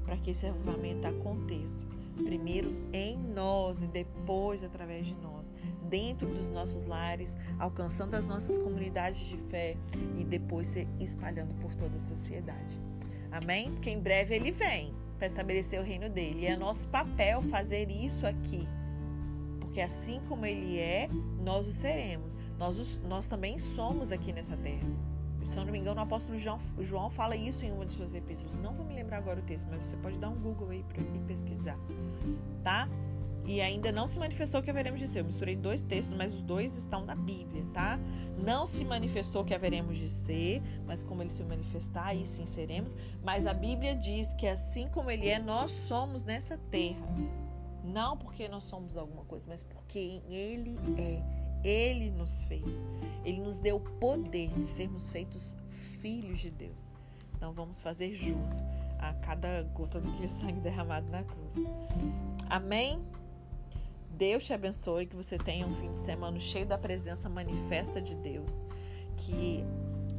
para 0.04 0.16
que 0.16 0.30
esse 0.30 0.46
avivamento 0.46 1.08
aconteça. 1.08 1.84
Primeiro 2.24 2.72
em 2.92 3.18
nós 3.18 3.82
e 3.82 3.88
depois 3.88 4.62
através 4.62 5.06
de 5.06 5.14
nós, 5.16 5.52
dentro 5.88 6.28
dos 6.28 6.50
nossos 6.50 6.84
lares, 6.84 7.36
alcançando 7.58 8.14
as 8.14 8.28
nossas 8.28 8.58
comunidades 8.58 9.26
de 9.26 9.36
fé 9.36 9.76
e 10.16 10.22
depois 10.22 10.68
se 10.68 10.86
espalhando 11.00 11.52
por 11.56 11.74
toda 11.74 11.96
a 11.96 12.00
sociedade. 12.00 12.80
Amém? 13.32 13.72
Porque 13.72 13.90
em 13.90 13.98
breve 13.98 14.34
ele 14.34 14.50
vem 14.52 14.94
para 15.18 15.26
estabelecer 15.26 15.80
o 15.80 15.82
reino 15.82 16.08
dele. 16.08 16.42
E 16.42 16.46
é 16.46 16.56
nosso 16.56 16.86
papel 16.88 17.42
fazer 17.42 17.90
isso 17.90 18.26
aqui. 18.26 18.68
Porque 19.60 19.80
assim 19.80 20.20
como 20.28 20.44
ele 20.44 20.78
é, 20.78 21.08
nós 21.42 21.66
o 21.66 21.72
seremos. 21.72 22.36
Nós, 22.58 23.00
nós 23.08 23.26
também 23.26 23.58
somos 23.58 24.12
aqui 24.12 24.32
nessa 24.32 24.56
terra 24.56 24.86
se 25.46 25.58
eu 25.58 25.64
não 25.64 25.72
me 25.72 25.78
engano, 25.78 26.00
o 26.00 26.02
apóstolo 26.02 26.38
João, 26.38 26.58
João 26.80 27.10
fala 27.10 27.36
isso 27.36 27.64
em 27.64 27.72
uma 27.72 27.84
de 27.84 27.92
suas 27.92 28.14
epístolas. 28.14 28.58
Não 28.60 28.72
vou 28.72 28.86
me 28.86 28.94
lembrar 28.94 29.18
agora 29.18 29.40
o 29.40 29.42
texto, 29.42 29.66
mas 29.70 29.84
você 29.84 29.96
pode 29.96 30.18
dar 30.18 30.28
um 30.28 30.36
Google 30.36 30.70
aí 30.70 30.84
para 30.84 31.02
pesquisar, 31.26 31.78
tá? 32.62 32.88
E 33.44 33.60
ainda 33.60 33.90
não 33.90 34.06
se 34.06 34.18
manifestou 34.18 34.62
que 34.62 34.70
haveremos 34.70 35.00
de 35.00 35.08
ser. 35.08 35.20
Eu 35.20 35.24
misturei 35.24 35.56
dois 35.56 35.82
textos, 35.82 36.16
mas 36.16 36.32
os 36.34 36.42
dois 36.42 36.76
estão 36.78 37.04
na 37.04 37.14
Bíblia, 37.14 37.64
tá? 37.72 37.98
Não 38.38 38.66
se 38.66 38.84
manifestou 38.84 39.44
que 39.44 39.54
haveremos 39.54 39.96
de 39.96 40.08
ser, 40.08 40.62
mas 40.86 41.02
como 41.02 41.22
ele 41.22 41.30
se 41.30 41.42
manifestar, 41.42 42.06
aí 42.06 42.26
sim 42.26 42.46
seremos. 42.46 42.96
Mas 43.22 43.46
a 43.46 43.54
Bíblia 43.54 43.96
diz 43.96 44.32
que 44.34 44.46
assim 44.46 44.88
como 44.88 45.10
ele 45.10 45.28
é, 45.28 45.38
nós 45.38 45.70
somos 45.70 46.24
nessa 46.24 46.56
terra. 46.70 47.06
Não 47.84 48.16
porque 48.16 48.48
nós 48.48 48.64
somos 48.64 48.96
alguma 48.96 49.24
coisa, 49.24 49.46
mas 49.48 49.64
porque 49.64 50.22
ele 50.28 50.78
é. 50.96 51.22
Ele 51.64 52.10
nos 52.10 52.44
fez. 52.44 52.82
Ele 53.24 53.40
nos 53.40 53.58
deu 53.58 53.76
o 53.76 53.80
poder 53.80 54.48
de 54.50 54.64
sermos 54.64 55.10
feitos 55.10 55.56
filhos 56.00 56.40
de 56.40 56.50
Deus. 56.50 56.90
Então 57.36 57.52
vamos 57.52 57.80
fazer 57.80 58.14
jus 58.14 58.64
a 58.98 59.12
cada 59.14 59.62
gota 59.74 60.00
do 60.00 60.28
sangue 60.28 60.60
derramado 60.60 61.08
na 61.10 61.24
cruz. 61.24 61.56
Amém? 62.48 63.00
Deus 64.12 64.44
te 64.44 64.52
abençoe, 64.52 65.06
que 65.06 65.16
você 65.16 65.38
tenha 65.38 65.66
um 65.66 65.72
fim 65.72 65.92
de 65.92 65.98
semana 65.98 66.38
cheio 66.38 66.66
da 66.66 66.78
presença 66.78 67.28
manifesta 67.28 68.00
de 68.00 68.14
Deus, 68.14 68.64
que 69.16 69.64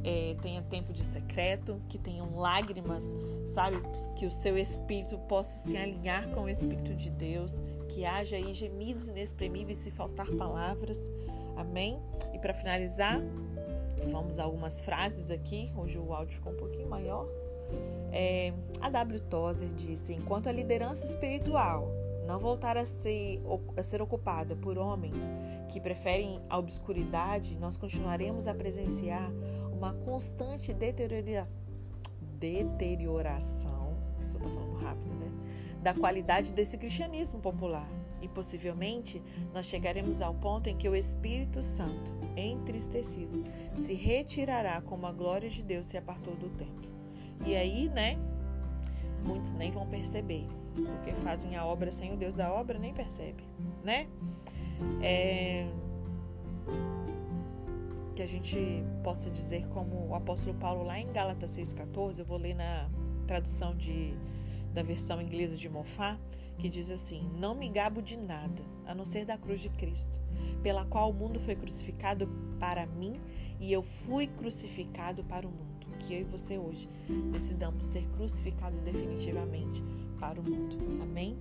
é, 0.04 0.36
tenha 0.42 0.60
tempo 0.62 0.92
de 0.92 1.02
secreto, 1.02 1.80
que 1.88 1.98
tenham 1.98 2.36
lágrimas, 2.36 3.16
sabe? 3.46 3.78
Que 4.16 4.26
o 4.26 4.30
seu 4.30 4.58
espírito 4.58 5.18
possa 5.20 5.66
se 5.68 5.76
alinhar 5.76 6.28
com 6.30 6.42
o 6.42 6.48
espírito 6.48 6.94
de 6.94 7.08
Deus, 7.08 7.62
que 7.88 8.04
haja 8.04 8.36
aí 8.36 8.52
gemidos 8.52 9.08
inexprimíveis 9.08 9.78
se 9.78 9.90
faltar 9.90 10.30
palavras. 10.32 11.10
Amém? 11.56 11.98
E 12.34 12.38
para 12.38 12.52
finalizar, 12.52 13.22
vamos 14.10 14.38
a 14.38 14.44
algumas 14.44 14.80
frases 14.80 15.30
aqui. 15.30 15.72
Hoje 15.76 15.98
o 15.98 16.12
áudio 16.12 16.34
ficou 16.34 16.52
um 16.52 16.56
pouquinho 16.56 16.88
maior. 16.88 17.26
É, 18.12 18.52
a 18.80 18.90
W. 18.90 19.20
Tozer 19.20 19.68
disse: 19.68 20.12
enquanto 20.12 20.48
a 20.48 20.52
liderança 20.52 21.06
espiritual 21.06 22.03
não 22.26 22.38
voltar 22.38 22.76
a 22.76 22.86
ser, 22.86 23.42
a 23.76 23.82
ser 23.82 24.00
ocupada 24.00 24.56
por 24.56 24.78
homens 24.78 25.28
que 25.68 25.80
preferem 25.80 26.40
a 26.48 26.58
obscuridade, 26.58 27.58
nós 27.58 27.76
continuaremos 27.76 28.46
a 28.46 28.54
presenciar 28.54 29.30
uma 29.72 29.92
constante 29.92 30.72
deterioração, 32.38 33.96
a 34.14 34.18
pessoa 34.18 34.42
está 34.42 34.54
falando 34.54 34.76
rápido, 34.76 35.14
né? 35.14 35.30
Da 35.82 35.92
qualidade 35.92 36.52
desse 36.52 36.78
cristianismo 36.78 37.40
popular. 37.40 37.88
E 38.22 38.28
possivelmente 38.28 39.22
nós 39.52 39.66
chegaremos 39.66 40.22
ao 40.22 40.32
ponto 40.34 40.68
em 40.70 40.76
que 40.76 40.88
o 40.88 40.96
Espírito 40.96 41.62
Santo, 41.62 42.10
entristecido, 42.34 43.44
se 43.74 43.92
retirará 43.92 44.80
como 44.80 45.06
a 45.06 45.12
glória 45.12 45.50
de 45.50 45.62
Deus 45.62 45.84
se 45.86 45.98
apartou 45.98 46.34
do 46.34 46.48
templo. 46.48 46.90
E 47.44 47.54
aí, 47.54 47.90
né? 47.90 48.16
Muitos 49.22 49.52
nem 49.52 49.70
vão 49.70 49.86
perceber, 49.86 50.46
porque 50.74 51.12
fazem 51.22 51.56
a 51.56 51.64
obra 51.64 51.92
sem 51.92 52.12
o 52.12 52.16
Deus 52.16 52.34
da 52.34 52.52
obra, 52.52 52.78
nem 52.78 52.92
percebe, 52.92 53.44
né? 53.82 54.08
É 55.02 55.68
que 58.14 58.22
a 58.22 58.28
gente 58.28 58.56
possa 59.02 59.28
dizer 59.28 59.66
como 59.68 60.08
o 60.08 60.14
apóstolo 60.14 60.54
Paulo 60.54 60.84
lá 60.84 60.98
em 60.98 61.12
Gálatas 61.12 61.56
6,14, 61.56 62.20
eu 62.20 62.24
vou 62.24 62.38
ler 62.38 62.54
na 62.54 62.88
tradução 63.26 63.74
de, 63.74 64.14
da 64.72 64.82
versão 64.82 65.20
inglesa 65.20 65.56
de 65.56 65.68
Mofá, 65.68 66.18
que 66.56 66.68
diz 66.68 66.90
assim: 66.90 67.28
Não 67.36 67.54
me 67.54 67.68
gabo 67.68 68.00
de 68.00 68.16
nada, 68.16 68.62
a 68.86 68.94
não 68.94 69.04
ser 69.04 69.24
da 69.24 69.36
cruz 69.36 69.60
de 69.60 69.68
Cristo, 69.68 70.20
pela 70.62 70.84
qual 70.84 71.10
o 71.10 71.12
mundo 71.12 71.40
foi 71.40 71.56
crucificado 71.56 72.28
para 72.60 72.86
mim 72.86 73.20
e 73.58 73.72
eu 73.72 73.82
fui 73.82 74.26
crucificado 74.28 75.24
para 75.24 75.46
o 75.46 75.50
mundo. 75.50 75.74
Que 75.98 76.14
eu 76.14 76.20
e 76.20 76.24
você 76.24 76.58
hoje 76.58 76.88
decidamos 77.32 77.86
ser 77.86 78.06
crucificados 78.10 78.78
definitivamente 78.80 79.82
para 80.18 80.40
o 80.40 80.42
mundo. 80.42 80.76
Amém? 81.02 81.38